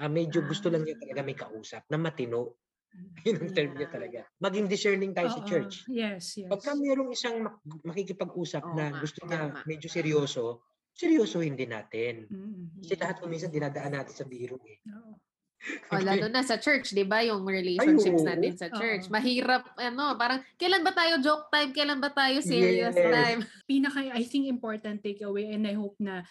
[0.00, 2.56] Ah, medyo gusto lang niya talaga may kausap na matino.
[3.26, 4.20] Yun ang term niya talaga.
[4.40, 5.48] Maging discerning tayo sa Oo.
[5.48, 5.86] church.
[5.86, 6.50] Yes, yes.
[6.50, 9.62] Pagka mayroong isang mak- makikipag-usap Oo na nga, gusto niya tama.
[9.66, 10.64] medyo seryoso,
[10.96, 12.26] seryosohin din natin.
[12.28, 12.82] Mm.
[12.82, 14.80] Kasi lahat kung minsan dinadaan natin sa biro eh.
[14.90, 15.14] Oo.
[15.92, 17.20] O, lalo na sa church, di ba?
[17.20, 18.30] Yung relationships oo.
[18.32, 19.06] natin sa church.
[19.06, 19.12] Oo.
[19.12, 21.76] Mahirap, ano, parang, kailan ba tayo joke time?
[21.76, 23.12] Kailan ba tayo serious Yes.
[23.12, 23.40] time?
[23.68, 26.24] pinaka I think important takeaway and I hope na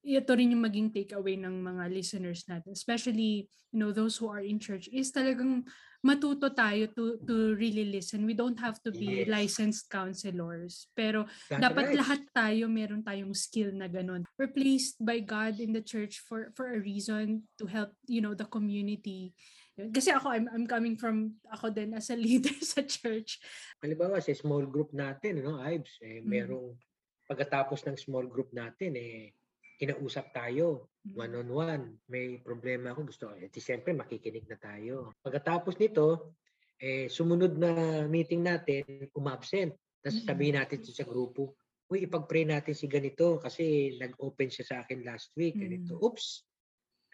[0.00, 4.40] ito rin yung maging takeaway ng mga listeners natin especially you know those who are
[4.40, 5.60] in church is talagang
[6.00, 9.28] matuto tayo to to really listen we don't have to be Yes.
[9.28, 11.98] licensed counselors pero That's dapat right.
[12.00, 16.48] lahat tayo meron tayong skill na ganun we're placed by God in the church for
[16.56, 19.36] for a reason to help you know the community
[19.76, 23.40] kasi ako I'm I'm coming from ako din as a leader sa church
[23.80, 26.28] Halimbawa sa small group natin, no, Ives, eh, Mm.
[26.28, 26.76] merong
[27.24, 29.32] pagkatapos ng small group natin, eh,
[29.80, 31.96] kinausap tayo, one-on-one.
[32.12, 33.34] May problema ako, gusto ko.
[33.40, 35.16] Eh, siyempre, makikinig na tayo.
[35.24, 36.36] Pagkatapos nito,
[36.80, 39.76] eh, sumunod na meeting natin, umabsent.
[40.00, 40.28] Tapos Mm.
[40.28, 41.56] sabihin natin sa grupo,
[41.90, 45.58] uy, ipag-pray natin si ganito kasi nag-open siya sa akin last week.
[45.58, 45.98] Ganito.
[45.98, 46.04] Mm.
[46.04, 46.26] Oops!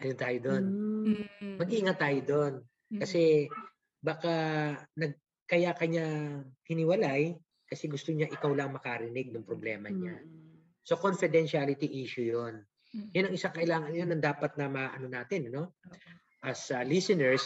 [0.05, 0.65] Ayun tayo doon.
[0.67, 1.25] Mm.
[1.41, 1.57] Mm.
[1.57, 2.55] Mag-ingat tayo doon.
[2.93, 3.01] Mm.
[3.01, 3.23] Kasi
[4.05, 4.35] baka
[4.95, 6.07] nag kaya kanya
[6.67, 7.35] hiniwalay
[7.67, 10.21] kasi gusto niya ikaw lang makarinig ng problema niya.
[10.21, 10.85] Mm.
[10.87, 12.63] So confidentiality issue 'yon.
[12.97, 13.09] Mm.
[13.13, 15.77] Yan ang isa kailangan yan ang dapat na maano natin, no?
[16.41, 17.45] As uh, listeners,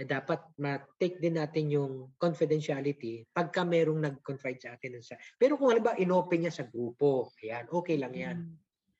[0.00, 5.04] eh, dapat ma-take din natin yung confidentiality pagka merong nag-confide sa atin.
[5.04, 8.38] Sa, pero kung halimbawa inopen niya sa grupo, ayan, okay lang yan.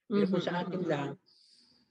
[0.04, 0.90] Pero kung sa atin Mhm.
[0.90, 1.08] lang,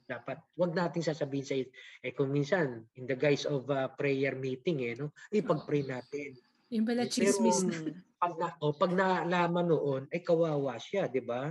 [0.05, 1.53] dapat wag nating sasabihin sa
[2.01, 6.33] eh kung minsan in the guise of a prayer meeting eh no ipag-pray natin
[6.73, 7.77] Yung pala Pero- chismis na.
[7.77, 7.93] Mm.
[8.17, 11.49] pag, na, o pag nalaman noon, ay kawawa siya, di ba?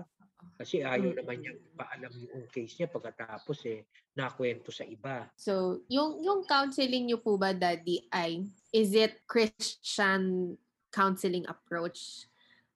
[0.59, 1.19] Kasi ayaw Mm.
[1.23, 5.31] naman niya paalam yung case niya pagkatapos eh, nakwento sa iba.
[5.39, 10.55] So, yung yung counseling niyo po ba, Daddy, ay is it Christian
[10.91, 12.27] counseling approach?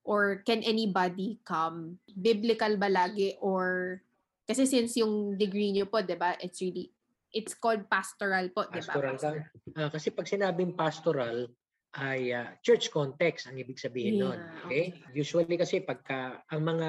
[0.02, 2.02] Or can anybody come?
[2.10, 3.38] Biblical ba lagi?
[3.38, 3.98] Or,
[4.42, 6.90] kasi since yung degree niyo po, di ba, it's really,
[7.30, 8.90] it's called pastoral po, di ba?
[8.90, 9.30] Pastoral ka.
[9.30, 9.38] Pastor?
[9.78, 11.46] Ah, kasi pag sinabing pastoral,
[11.92, 14.40] ay ah, church context ang ibig sabihin Yeah, nun.
[14.64, 14.96] Okay?
[15.12, 16.88] Usually kasi pagka ang mga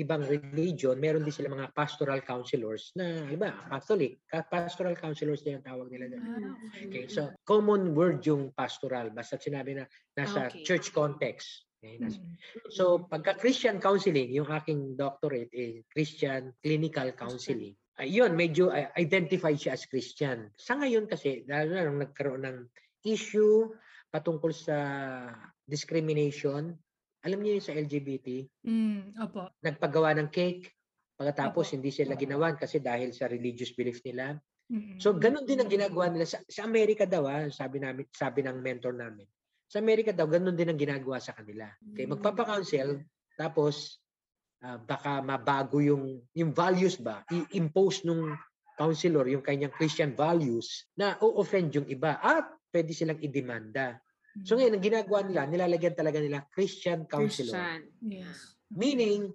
[0.00, 5.60] ibang religion, meron din sila mga pastoral counselors na, iba, Catholic, ka- pastoral counselors na
[5.60, 6.24] yung tawag nila doon.
[6.24, 6.56] Ah,
[6.88, 9.84] Okay, so common word yung pastoral basta sinabi na
[10.16, 10.64] nasa Okay.
[10.64, 11.68] church context.
[11.82, 12.32] Okay, nas- Mm.
[12.72, 17.76] So pagka Christian counseling, yung aking doctorate is Christian clinical counseling.
[18.00, 20.48] Ayun, medyo uh, identified siya as Christian.
[20.56, 22.58] Sa ngayon kasi, lalo na nung nagkaroon ng
[23.04, 23.68] issue
[24.12, 24.76] patungkol sa
[25.64, 26.70] discrimination,
[27.24, 28.28] alam niyo yun sa LGBT,
[28.62, 29.48] Mm, opo.
[29.64, 30.68] nagpagawa ng cake,
[31.16, 34.36] pagkatapos hindi sila ginawan kasi dahil sa religious belief nila.
[34.68, 34.98] Mm-mm.
[34.98, 38.58] So ganun din ang ginagawa nila sa, sa Amerika daw ah, sabi namin sabi ng
[38.58, 39.24] mentor namin.
[39.68, 41.68] Sa Amerika daw ganun din ang ginagawa sa kanila.
[41.92, 42.12] Okay, Mm.
[42.18, 42.88] magpapa-counsel
[43.38, 44.00] tapos
[44.60, 48.34] ah, baka mabago yung yung values ba, i-impose nung
[48.74, 54.00] counselor yung kanyang Christian values na o-offend yung iba at pwede silang idemanda.
[54.40, 57.52] So ngayon ang ginagawa nila, nilalagyan talaga nila Christian counselor.
[57.52, 57.80] Christian.
[58.00, 58.56] Yes.
[58.72, 59.28] Meaning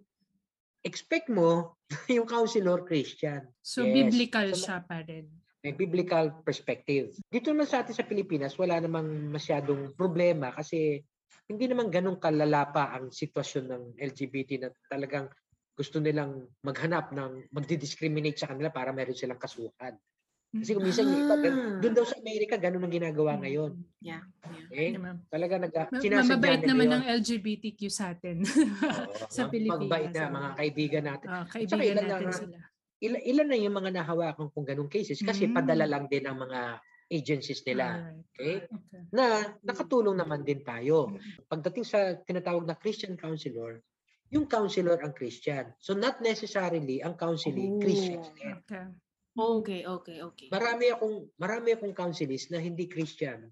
[0.82, 1.78] expect mo
[2.18, 3.46] yung counselor Christian.
[3.62, 3.94] So, Yes.
[4.10, 5.30] biblical So, siya pa rin.
[5.62, 7.12] may biblical perspective.
[7.28, 11.02] Dito naman sa atin sa Pilipinas, wala namang masyadong problema kasi
[11.50, 15.28] hindi naman ganun kalala pa ang sitwasyon ng LGBT na talagang
[15.76, 19.98] gusto nilang maghanap ng magdi-discriminate sa kanila para meron silang kasuhan.
[20.58, 21.80] Kasi kung minsan yung iba, gan- Ah.
[21.80, 23.72] doon daw sa Amerika, ganun ang ginagawa ngayon.
[24.00, 24.22] Yeah.
[24.70, 24.92] yeah.
[24.92, 25.14] Di ba?
[25.28, 28.42] talaga nag Ma- sinasadya Mamabait nila naman ng LGBTQ sa atin.
[28.42, 31.28] Oo, sa Pilipinas, Magbait na mga kaibigan natin.
[31.28, 32.58] Saka kaibigan ilan natin lang- sila.
[32.98, 35.54] Ilan, ilan na yung mga nahawakan kung ganung cases kasi Mm.
[35.54, 36.60] padala lang din ng mga
[37.08, 37.86] agencies nila.
[38.04, 38.26] Alright.
[38.32, 38.56] Okay?
[38.66, 39.02] Okay.
[39.10, 39.26] na
[39.62, 41.08] nakatulong naman din tayo.
[41.10, 41.20] Mm.
[41.46, 43.80] Pagdating sa tinatawag na Christian counselor,
[44.28, 45.72] yung counselor ang Christian.
[45.78, 47.80] So not necessarily ang counseling Oh.
[47.80, 48.60] Christians din.
[48.60, 48.86] Okay.
[49.38, 50.48] Okay, okay, okay.
[50.50, 53.46] Marami akong marami akong counselors na hindi Christian.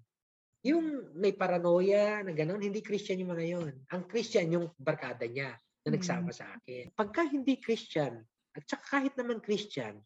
[0.66, 3.74] Yung may paranoia na gano'n, hindi Christian yung mga yon.
[3.94, 5.54] Ang Christian yung barkada niya
[5.86, 6.90] na nagsama sa akin.
[6.90, 8.18] Pagka hindi Christian,
[8.50, 10.02] at saka kahit naman Christian,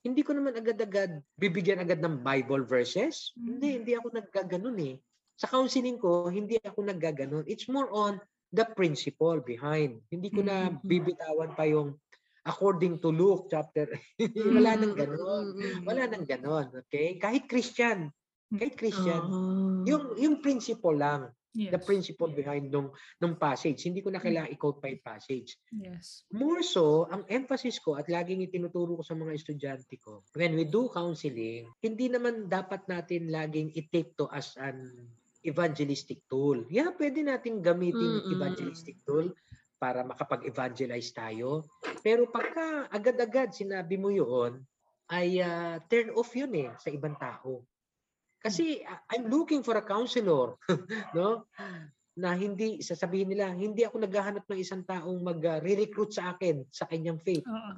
[0.00, 3.36] hindi ko naman agad-agad bibigyan agad ng Bible verses.
[3.36, 3.76] Hindi, Mm.
[3.84, 4.96] hindi ako naggaganon eh.
[5.36, 7.44] Sa counseling ko, hindi ako naggaganon.
[7.44, 8.16] It's more on
[8.48, 10.00] the principle behind.
[10.08, 10.80] Hindi ko na Mm.
[10.88, 12.00] bibitawan pa yung
[12.48, 13.84] according to Luke chapter.
[14.56, 15.44] Wala nang Mm, ganon.
[15.52, 16.66] mm, mm, Wala nang ganon.
[16.88, 17.20] Okay?
[17.20, 18.08] Kahit Christian.
[18.48, 19.20] Kahit Christian.
[19.20, 19.84] Ah.
[19.84, 21.28] Yung, yung principle lang.
[21.58, 21.74] Yes.
[21.74, 23.82] The principle behind nung, nung passage.
[23.82, 25.58] Hindi ko na kailangan i-quote pa yung passage.
[25.74, 26.22] Yes.
[26.30, 30.68] More so, ang emphasis ko at laging itinuturo ko sa mga estudyante ko, when we
[30.68, 35.08] do counseling, hindi naman dapat natin laging i-take to as an
[35.42, 36.62] evangelistic tool.
[36.68, 38.34] Yeah, pwede natin gamitin Mm-mm.
[38.38, 39.32] evangelistic tool
[39.78, 41.64] para makapag-evangelize tayo.
[42.02, 44.58] Pero pagka agad-agad sinabi mo yun,
[45.08, 47.64] ay ah, turn off yun eh sa ibang tao.
[48.42, 50.58] Kasi ah, I'm looking for a counselor,
[51.16, 51.48] no?
[52.18, 57.22] Na hindi sasabihin nila, hindi ako naghahanap ng isang taong mag-recruit sa akin sa kanyang
[57.22, 57.46] faith.
[57.46, 57.72] Oo.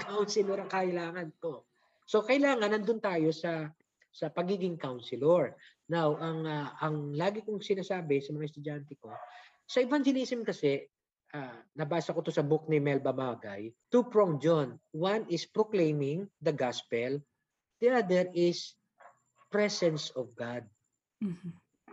[0.00, 1.68] Counselor ang kailangan ko.
[2.08, 3.68] So kailangan nandun tayo sa
[4.12, 5.56] sa pagiging counselor.
[5.88, 9.12] Now, ang ah, ang lagi kong sinasabi sa mga estudyante ko,
[9.68, 10.84] sa evangelism kasi
[11.32, 14.76] ah, nabasa ko to sa book ni Melba Magay, two-pronged John.
[14.92, 17.20] One is proclaiming the gospel.
[17.80, 18.76] The other is
[19.52, 20.64] presence of God.
[21.20, 21.52] Mhm.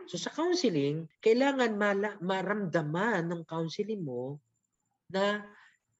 [0.09, 4.41] So sa counseling, kailangan mala, maramdaman ng counseling mo
[5.05, 5.45] na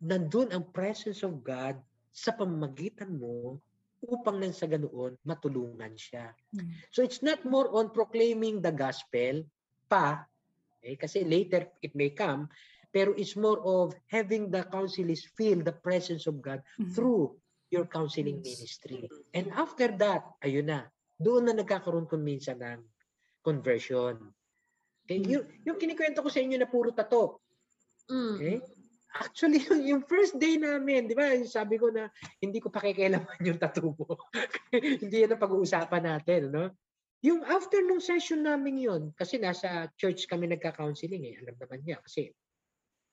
[0.01, 1.77] nandun ang presence of God
[2.09, 3.61] sa pamamagitan mo
[4.01, 6.31] upang nang sa ganoon matulungan siya.
[6.55, 6.71] Mm.
[6.89, 9.43] So it's not more on proclaiming the gospel
[9.91, 10.23] pa,
[10.81, 12.47] eh, kasi later it may come,
[12.89, 16.93] pero it's more of having the counselors feel the presence of God Mhm.
[16.93, 17.37] through
[17.69, 18.57] your counseling Yes.
[18.57, 19.05] ministry.
[19.33, 20.89] And after that, ayun na,
[21.21, 22.81] doon na nagkakaroon kun minsan ng
[23.45, 24.33] conversion.
[25.05, 25.21] Okay?
[25.21, 25.29] Mm.
[25.29, 27.45] Yung, yung kinikwento ko sa inyo na puro tato.
[28.09, 28.35] Mm.
[28.35, 28.57] Okay?
[29.21, 32.09] Actually, yung, yung first day namin, di ba, sabi ko na
[32.41, 34.17] hindi ko pakikialaman yung tattoo mo.
[35.01, 36.73] hindi yan ang pag-uusapan natin, no?
[37.25, 41.99] Yung after nung session namin yun, kasi nasa church kami nagka-counseling eh, alam naman niya,
[41.99, 42.31] kasi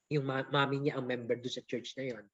[0.09, 2.25] yung ma- mami niya ang member doon sa church na yon.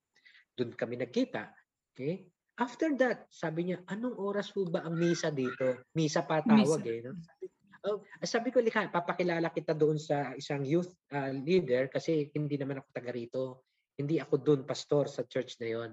[0.55, 1.49] Doon kami nagkita.
[1.93, 2.29] Okay?
[2.57, 5.89] After that, sabi niya, anong oras po ba ang misa dito?
[5.97, 6.93] Misa pa tawag Misa.
[6.93, 7.01] eh.
[7.03, 7.13] No?
[7.19, 7.45] Sabi,
[7.83, 12.79] Oh, sabi ko, Lika, papakilala kita doon sa isang youth ah, leader kasi hindi naman
[12.79, 13.67] ako taga rito.
[13.99, 15.91] Hindi ako doon pastor sa church na yon.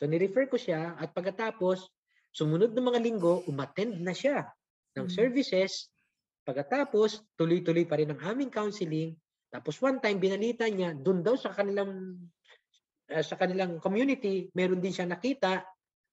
[0.00, 1.92] So nirefer ko siya at pagkatapos,
[2.32, 4.48] sumunod ng mga linggo, umattend na siya
[4.96, 5.12] ng Mm.
[5.12, 5.92] services.
[6.40, 9.12] Pagkatapos, tuloy-tuloy pa rin ang aming counseling.
[9.56, 12.20] Tapos one time, binalita niya, doon daw sa kanilang
[13.08, 15.64] ah, sa kanilang community, meron din siya nakita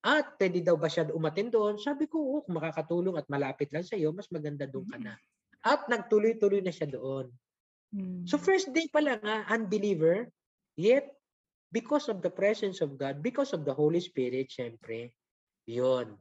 [0.04, 1.76] at pwede daw ba siya umattend doon?
[1.80, 5.16] Sabi ko, oo, kung makakatulong at malapit lang sa iyo, mas maganda doon ka na.
[5.64, 7.32] At nagtuloy-tuloy na siya doon.
[7.96, 8.28] Mm.
[8.28, 10.28] So first day pa lang, ah, unbeliever,
[10.80, 11.08] yet
[11.72, 15.16] because of the presence of God, because of the Holy Spirit, syempre,
[15.68, 16.16] yon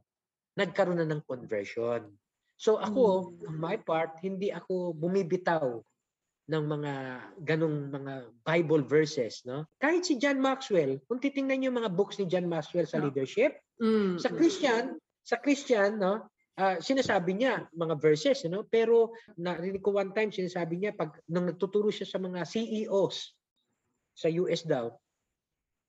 [0.55, 2.07] nagkaroon na ng conversion.
[2.55, 5.83] So ako, on my part, hindi ako bumibitaw
[6.43, 6.93] ng mga
[7.47, 9.63] ganong mga Bible verses, no?
[9.79, 13.07] Kahit si John Maxwell, kung titingnan niyo mga books ni John Maxwell sa Yeah.
[13.07, 14.19] leadership, Mm.
[14.19, 14.83] sa Christian,
[15.23, 16.27] sa Christian, no,
[16.59, 21.47] ah, sinasabi niya mga verses, no, pero narinig ko one time sinasabi niya pag nang
[21.47, 23.17] nagtuturo siya sa mga CEOs
[24.13, 24.91] sa US daw,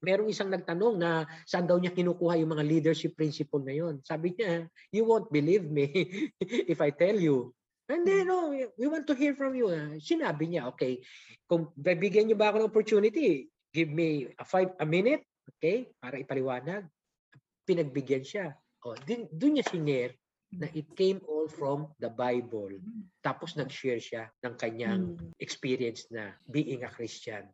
[0.04, 4.04] merong isang nagtanong na saan daw niya kinukuha yung mga leadership principle na yon.
[4.04, 5.88] Sabi niya, you won't believe me
[6.72, 7.50] if I tell you.
[7.84, 9.68] And then, no, we want to hear from you.
[9.68, 11.04] Ah, Sinabi niya, okay,
[11.44, 13.44] kung bibigyan niyo ba ako ng opportunity,
[13.76, 15.20] give me a five, a minute,
[15.56, 16.88] okay, para ipaliwanag
[17.64, 18.46] pinagbigyan siya.
[18.84, 20.20] O, din, doon niya sinare
[20.54, 22.76] na it came all from the Bible.
[23.24, 25.32] Tapos nag-share siya ng kanyang Mm.
[25.40, 27.48] experience na being a Christian.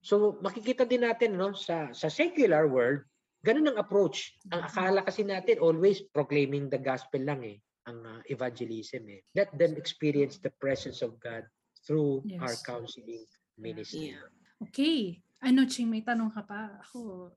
[0.00, 3.02] So makikita din natin no sa sa secular world,
[3.42, 4.32] ganun ang approach.
[4.54, 9.24] Ang akala kasi natin always proclaiming the gospel lang eh, ang uh, evangelism eh.
[9.32, 11.48] Let them experience the presence of God
[11.82, 12.62] through our Yes.
[12.62, 13.24] counseling
[13.56, 14.12] ministry.
[14.12, 14.28] Yeah.
[14.60, 15.24] Okay.
[15.40, 16.76] Ano, Ching, may tanong ka pa?
[16.82, 17.30] Ako,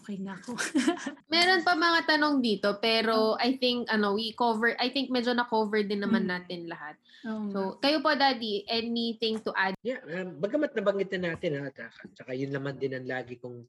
[0.00, 0.56] okay na ako.
[1.32, 5.84] Meron pa mga tanong dito, pero I think, ano, we cover, I think medyo na-cover
[5.84, 6.30] din naman Mm.
[6.32, 6.96] natin lahat.
[7.22, 7.52] Nga.
[7.52, 9.76] So, kayo po, Daddy, anything to add?
[9.84, 11.76] Yeah, um, bagamat nabanggit na natin ha, at
[12.16, 13.64] saka yun naman din ang lagi kong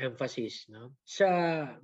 [0.00, 0.96] emphasis, no?
[1.04, 1.28] Sa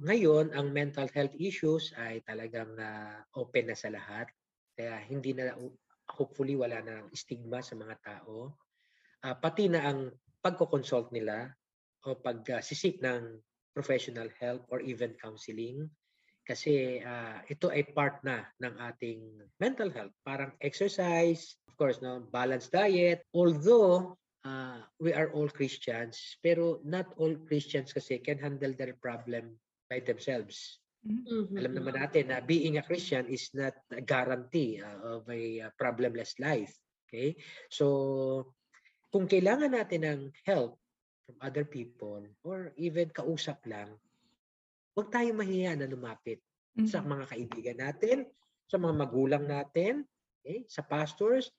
[0.00, 4.26] ngayon, ang mental health issues ay talagang ah, open na sa lahat.
[4.72, 5.52] Kaya hindi na
[6.16, 8.57] hopefully wala na stigma sa mga tao.
[9.20, 11.52] Ah, pati na ang pagko-consult nila
[12.07, 13.37] o pag-sisik ng
[13.76, 15.90] professional help or even counseling
[16.46, 19.20] kasi ah, ito ay part na ng ating
[19.59, 24.14] mental health parang exercise of course no balanced diet although
[24.46, 29.59] ah, we are all Christians pero not all Christians kasi can handle their problem
[29.90, 31.54] by themselves Mhm.
[31.54, 35.70] alam naman natin na being a Christian is not a guarantee uh, of a uh,
[35.78, 36.74] problemless life.
[37.06, 37.38] Okay?
[37.70, 37.87] So,
[39.14, 40.82] kung kailangan natin ng help
[41.24, 43.94] from other people or even kausap lang,
[44.98, 46.42] huwag tayo mahiya na lumapit
[46.82, 47.09] sa Mhm.
[47.14, 48.18] mga kaibigan natin,
[48.66, 50.02] sa mga magulang natin,
[50.42, 50.66] okay?
[50.66, 51.54] sa pastors,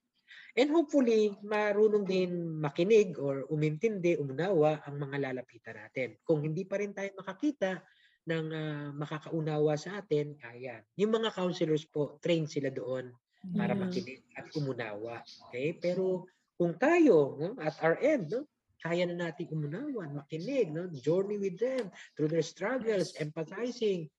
[0.54, 6.18] and hopefully marunong din makinig or umintindi, umunawa ang mga lalapitan natin.
[6.24, 7.84] Kung hindi pa rin tayo makakita
[8.28, 10.84] ng ah, makakaunawa sa atin, kaya.
[11.00, 13.10] Yung mga counselors po, trained sila doon
[13.56, 13.88] para Mm.
[13.88, 15.24] makinig at umunawa.
[15.48, 15.72] Okay?
[15.80, 16.28] Pero
[16.60, 18.44] kung tayo, no, at our end, no,
[18.78, 23.24] kaya na natin umunawa, makinig, no, journey with them through their struggles, Yes.
[23.24, 24.12] empathizing.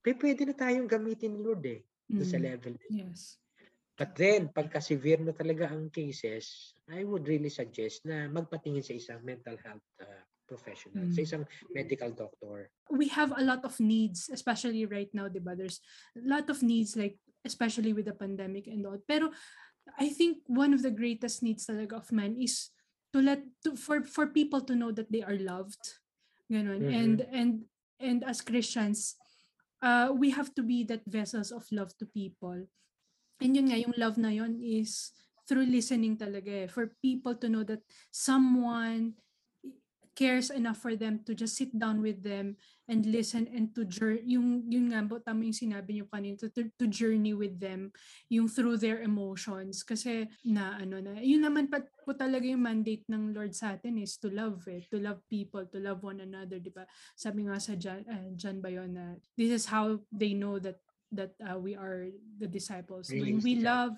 [0.00, 2.78] P- pwede na tayong gamitin ni Lord eh, doon sa level.
[2.88, 3.36] Yes.
[4.00, 8.96] But then, pagka severe na talaga ang cases, I would really suggest na magpatingin sa
[8.96, 11.28] isang mental health uh, professional, sa Mm.
[11.28, 11.44] isang
[11.76, 12.72] medical doctor.
[12.90, 15.54] we have a lot of needs, especially right now, diba?
[15.54, 15.78] There's
[16.16, 18.98] a lot of needs, like, especially with the pandemic and all.
[19.04, 19.30] Pero
[20.00, 22.72] I think one of the greatest needs talaga of man is
[23.14, 26.00] to let, to, for, for people to know that they are loved.
[26.50, 26.82] Ganon.
[26.82, 26.90] Mhm.
[26.90, 27.52] And, and,
[28.00, 29.14] and as Christians,
[29.84, 32.66] uh, we have to be that vessels of love to people.
[33.40, 35.12] And yun nga, yung love na yun is
[35.48, 39.18] through listening talaga eh, for people to know that someone
[40.20, 42.52] cares enough for them to just sit down with them
[42.92, 46.52] and listen and to jour- yung yun nga po tama yung sinabi niyo kanina to,
[46.52, 47.88] to, to journey with them
[48.28, 49.80] yung through their emotions.
[49.80, 53.96] Kasi na ano na yun naman pa po talaga yung mandate ng Lord sa atin
[53.96, 56.84] is to love it to love people to love one another di ba?
[57.16, 61.34] Sabi nga sa John, uh, John Bayon na this is how they know that that
[61.42, 62.08] uh, we are
[62.38, 63.92] the disciples Really when we love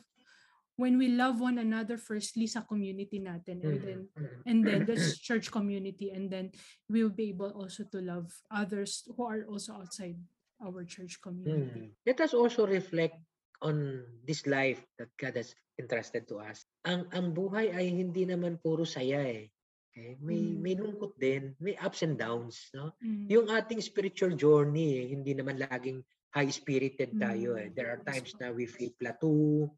[0.80, 4.38] when we love one another firstly sa community natin and Mhm, then mhm.
[4.48, 4.96] and then the
[5.28, 6.48] church community and then
[6.88, 10.16] we'll be able also to love others who are also outside
[10.64, 12.06] our church community Mm.
[12.06, 13.18] Let us also reflect
[13.62, 16.66] on this life that God has entrusted to us.
[16.86, 19.50] Ang ang buhay ay hindi naman puro saya eh.
[19.92, 20.18] Okay?
[20.22, 20.58] May Mm.
[20.62, 22.94] may lungkot din, may ups and downs, no?
[23.02, 23.26] Mm.
[23.28, 26.00] Yung ating spiritual journey, eh, hindi naman laging
[26.32, 27.68] high-spirited tayo eh.
[27.68, 27.74] Mm.
[27.76, 29.68] There are times na we feel plateau,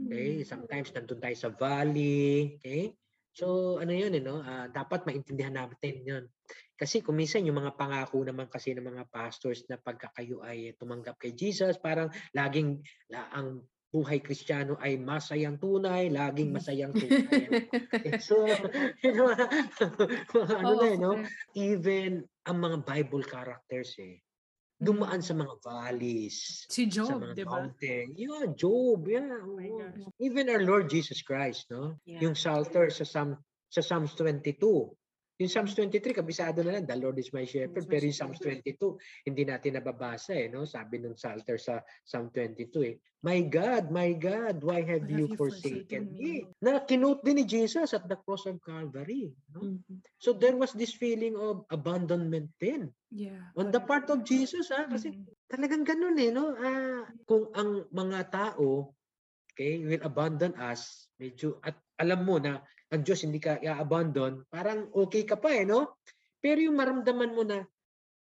[0.00, 0.42] Okay?
[0.42, 2.58] Sometimes nandun tayo sa valley.
[2.58, 2.96] Okay?
[3.32, 4.44] So, ano yun, eh, no?
[4.44, 6.24] Ah, dapat maintindihan natin yun.
[6.76, 10.76] Kasi kung minsan yung mga pangako naman kasi ng mga pastors na pagka kayo ay
[10.76, 17.68] tumanggap kay Jesus, parang laging la, ang buhay kristyano ay masayang tunay, laging masayang tunay.
[18.04, 18.44] Eh, so,
[19.04, 19.32] you know,
[20.60, 21.16] ano na, eh, no?
[21.56, 24.20] Even ang mga Bible characters eh,
[24.82, 27.50] dumaan sa mga valleys, Si sa Job, mga di ba?
[27.54, 28.06] mountain.
[28.18, 29.30] Yeah, Job, yeah.
[29.46, 30.10] Oh gosh.
[30.18, 32.02] Even our Lord Jesus Christ, no?
[32.02, 32.18] Yeah.
[32.26, 33.38] Yung Psalter sa Psalm
[33.70, 34.58] sa Psalms 22.
[35.42, 37.82] Yung Psalms 23, kabisado na lang, the Lord is my shepherd.
[37.90, 38.78] Pero yung Psalms 22,
[39.26, 40.62] hindi natin nababasa eh, no?
[40.62, 45.26] Sabi nung Psalter sa Psalm 22 eh, My God, my God, why have Why you
[45.26, 46.46] have you forsaken forsaken me?
[46.46, 46.62] me?
[46.62, 49.30] Na kinote din ni Jesus at the cross of Calvary.
[49.54, 49.66] No?
[49.66, 50.02] Mhm.
[50.18, 53.50] So there was this feeling of abandonment din Yeah.
[53.58, 54.70] on the part of Jesus.
[54.74, 55.26] ah Kasi Mm.
[55.50, 56.54] talagang ganun eh, no?
[56.58, 58.90] Ah, kung ang mga tao,
[59.54, 62.58] okay, will abandon us, medyo, at alam mo na
[62.92, 65.96] ang Diyos hindi ka i-abandon, parang okay ka pa eh, no?
[66.44, 67.64] Pero yung maramdaman mo na,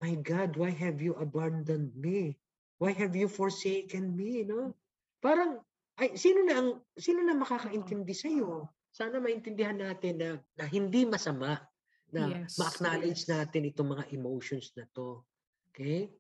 [0.05, 2.37] My God, why have you abandoned me?
[2.77, 4.77] Why have you forsaken me, no?
[5.25, 5.65] Parang,
[5.97, 8.69] ay, sino na ang, sino na makakaintindi sa iyo?
[8.93, 10.31] Sana maintindihan natin na,
[10.61, 11.57] na hindi masama
[12.13, 13.31] na Yes, ma-acknowledge yes.
[13.33, 15.25] natin itong mga emotions na to.
[15.73, 16.13] Okay?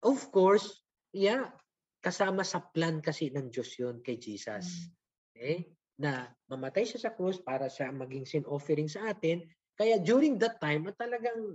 [0.00, 1.52] Of course, yeah,
[2.00, 4.88] kasama sa plan kasi ng Diyos yun kay Jesus.
[5.36, 5.68] Okay?
[5.98, 9.42] Na mamatay siya sa cross para siya maging sin offering sa atin.
[9.78, 11.54] Kaya during that time, at talagang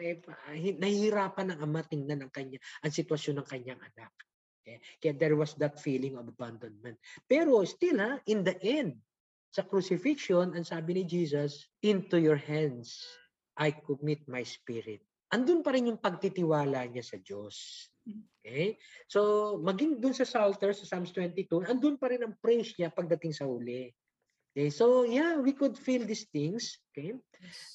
[0.00, 4.12] eh, pa- hi- nahihirapan ng ama tingnan ang kanya, ang sitwasyon ng kanyang anak.
[4.60, 4.80] Okay?
[4.96, 6.96] Kaya there was that feeling of abandonment.
[7.28, 8.96] Pero still ha, in the end,
[9.52, 13.02] sa crucifixion, ang sabi ni Jesus, into your hands
[13.58, 15.04] I commit my spirit.
[15.30, 17.86] Andun pa rin yung pagtitiwala niya sa Diyos.
[18.40, 18.74] Okay?
[19.06, 23.30] So, maging dun sa Psalter, sa Psalms 22, andun pa rin ang praise niya pagdating
[23.30, 23.92] sa huli.
[24.50, 24.68] Okay?
[24.74, 27.14] So, yeah, we could feel these things, okay?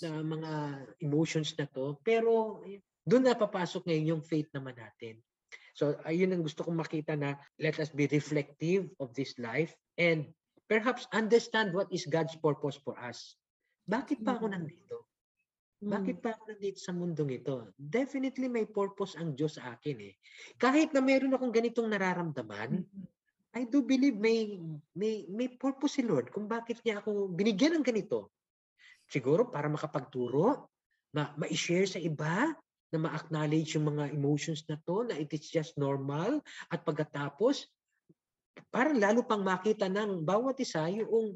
[0.04, 0.52] Na mga
[1.00, 1.96] emotions na to.
[2.04, 2.60] Pero,
[3.08, 5.24] doon na papasok ngayon yung faith naman natin.
[5.76, 10.32] So, ayun ang gusto kong makita na let us be reflective of this life and
[10.72, 13.36] perhaps understand what is God's purpose for us.
[13.86, 14.54] Bakit pa ako Mm.
[14.56, 14.95] nandito?
[15.84, 17.72] Bakit pa ako nandito sa mundong ito?
[17.76, 20.14] Definitely may purpose ang Diyos sa akin eh.
[20.56, 22.84] Kahit na meron akong ganitong nararamdaman.
[23.56, 24.60] I do believe may
[24.92, 28.36] may may purpose si Lord kung bakit niya ako binigyan ng ganito.
[29.08, 30.68] Siguro para makapagturo,
[31.16, 32.52] ma ma-share sa iba,
[32.96, 36.40] na ma-acknowledge yung mga emotions na to, na it is just normal
[36.72, 37.68] at pagkatapos
[38.72, 41.36] para lalo pang makita ng bawat isa yung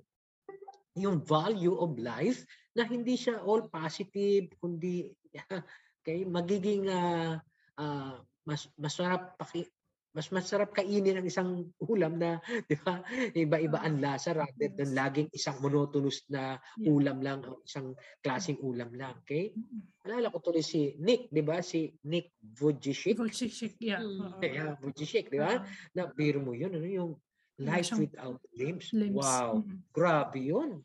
[0.96, 2.44] yung value of life
[2.80, 5.12] na hindi siya all positive kundi
[6.00, 7.36] okay magiging ah,
[7.76, 8.16] ah,
[8.48, 9.68] mas masarap paki,
[10.16, 12.40] mas masarap kainin ang isang ulam na
[12.72, 13.04] di ba
[13.36, 16.56] iba-iba ang lasa rather than laging isang monotonous na
[16.88, 19.52] ulam lang o isang klaseng ulam lang okay?
[20.08, 21.60] Alala ko tuloy si Nick di ba?
[21.60, 24.02] Si Nick Vujicic Vujicic, yeah.
[24.02, 24.40] Mm.
[24.40, 25.62] yeah Vujicic di ba?
[25.94, 27.12] Na biro mo yun ano yung
[27.60, 28.90] life without limbs?
[28.96, 29.20] Limbs.
[29.20, 29.60] wow.
[29.62, 29.78] Mm.
[29.92, 30.80] Grabe yun.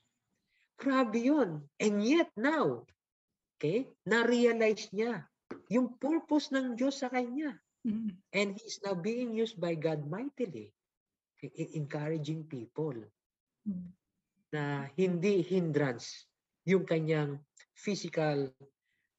[0.79, 1.63] Grabe yun.
[1.79, 2.85] And yet now,
[3.57, 5.25] okay, na-realize niya
[5.71, 7.55] yung purpose ng Diyos sa kanya.
[7.87, 8.11] Mm.
[8.35, 10.73] And he's now being used by God mightily
[11.45, 12.97] in in encouraging people
[13.65, 13.89] Mm.
[14.53, 16.29] na hindi hindrance
[16.69, 17.41] yung kanyang
[17.73, 18.53] physical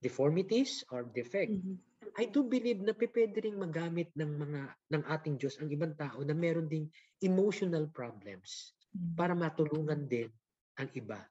[0.02, 1.50] deformities or defect.
[1.50, 1.78] Mhm.
[2.16, 4.62] I do believe na pwede ring magamit ng mga
[4.94, 6.88] ng ating Diyos ang ibang tao na meron ding
[7.26, 9.18] emotional problems Mm.
[9.18, 10.30] para matulungan din
[10.78, 11.26] ang iba.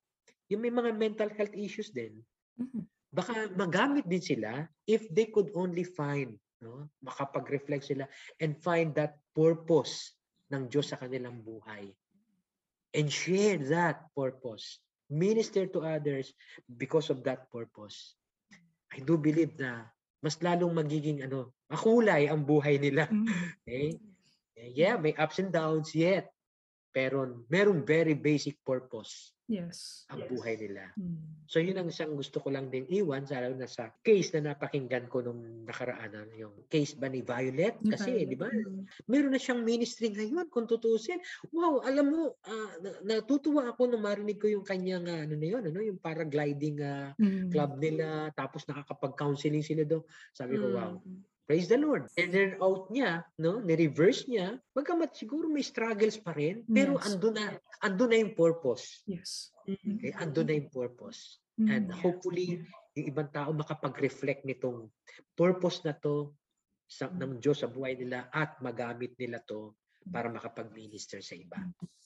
[0.52, 2.20] Yung may mga mental health issues din,
[2.54, 2.86] Mm.
[3.10, 6.86] baka magamit din sila if they could only find, no?
[7.02, 8.06] makapag-reflect sila
[8.38, 10.14] and find that purpose
[10.54, 11.90] ng Diyos sa kanilang buhay.
[12.94, 14.78] And share that purpose.
[15.10, 16.30] Minister to others
[16.70, 18.14] because of that purpose.
[18.94, 19.90] I do believe na
[20.22, 23.10] mas lalong magiging ano, makulay ang buhay nila.
[23.10, 23.26] Mm.
[23.66, 23.98] Okay?
[24.54, 26.30] Yeah, may ups and downs yet.
[26.94, 30.08] Pero merong very basic purpose Yes.
[30.08, 30.30] ang yes.
[30.32, 30.88] buhay nila.
[30.96, 31.20] Mm.
[31.44, 35.04] So yun ang isang gusto ko lang din iwan, lalo na sa case na napakinggan
[35.12, 37.76] ko nung nakaraan, ano, yung case ba ni Violet?
[37.84, 39.04] Kasi, Violet, di ba, mm.
[39.04, 41.20] meron na siyang ministry ngayon kung tutusin.
[41.52, 45.48] Wow, alam mo, ah, na- natutuwa ako nung marinig ko yung kanyang, ah, ano na
[45.52, 47.52] yun, ano, yung paragliding ah, Mm.
[47.52, 50.08] club nila, tapos nakakapag-counseling sila doon.
[50.32, 51.20] Sabi ko, wow, Mm.
[51.44, 52.08] Praise the Lord.
[52.16, 57.04] And then out niya, no, ni-reverse niya, bagamat siguro may struggles pa rin, pero Yes.
[57.12, 57.46] andun na,
[57.84, 59.04] andun na yung purpose.
[59.04, 59.52] Yes.
[59.68, 60.00] Mhm.
[60.00, 60.12] Okay?
[60.16, 61.44] Andun na yung purpose.
[61.60, 61.68] Mm.
[61.68, 62.64] And hopefully,
[62.96, 64.88] yung ibang tao makapag-reflect nitong
[65.36, 66.32] purpose na to
[66.88, 69.76] sa, ng Diyos sa buhay nila at magamit nila to
[70.08, 71.60] para makapag-minister sa iba.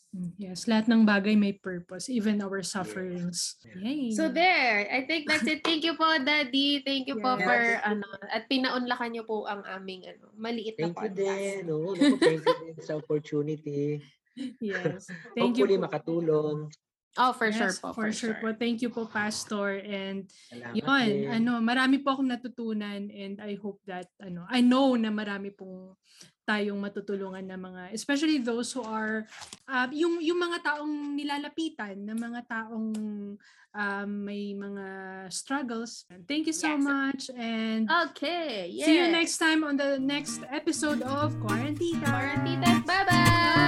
[0.08, 3.60] Mm, Yes, lahat ng bagay may purpose, even our sufferings.
[3.76, 4.08] Yay.
[4.16, 5.60] So there, I think that's it.
[5.60, 6.80] Thank you po, Daddy.
[6.80, 7.44] Thank you po Yeah.
[7.44, 11.20] for ano at pinaunlakan niyo po ang aming ano, maliit na Thank you podcast.
[11.44, 11.62] din.
[11.68, 14.00] Oo, naku, thank you din sa opportunity.
[14.64, 15.12] yes.
[15.36, 15.84] Thank you Hopefully po.
[15.84, 16.58] makatulong.
[17.18, 17.90] Oh, for sure Yes, po.
[17.90, 18.54] For, sure, po.
[18.54, 19.82] Thank you po, Pastor.
[19.82, 21.26] And Salamat yun, din.
[21.34, 25.98] ano, marami po akong natutunan and I hope that, ano, I know na marami pong
[26.46, 29.26] tayong matutulungan na mga, especially those who are,
[29.68, 32.88] uh, yung, yung mga taong nilalapitan, na mga taong
[33.74, 34.86] um, may mga
[35.28, 36.06] struggles.
[36.24, 36.80] Thank you so Yes.
[36.80, 38.70] much and Okay.
[38.72, 38.86] Yes.
[38.86, 42.06] see you next time on the next episode of Quarantita.
[42.06, 42.80] Quarantitas.
[42.86, 43.67] Bye-bye.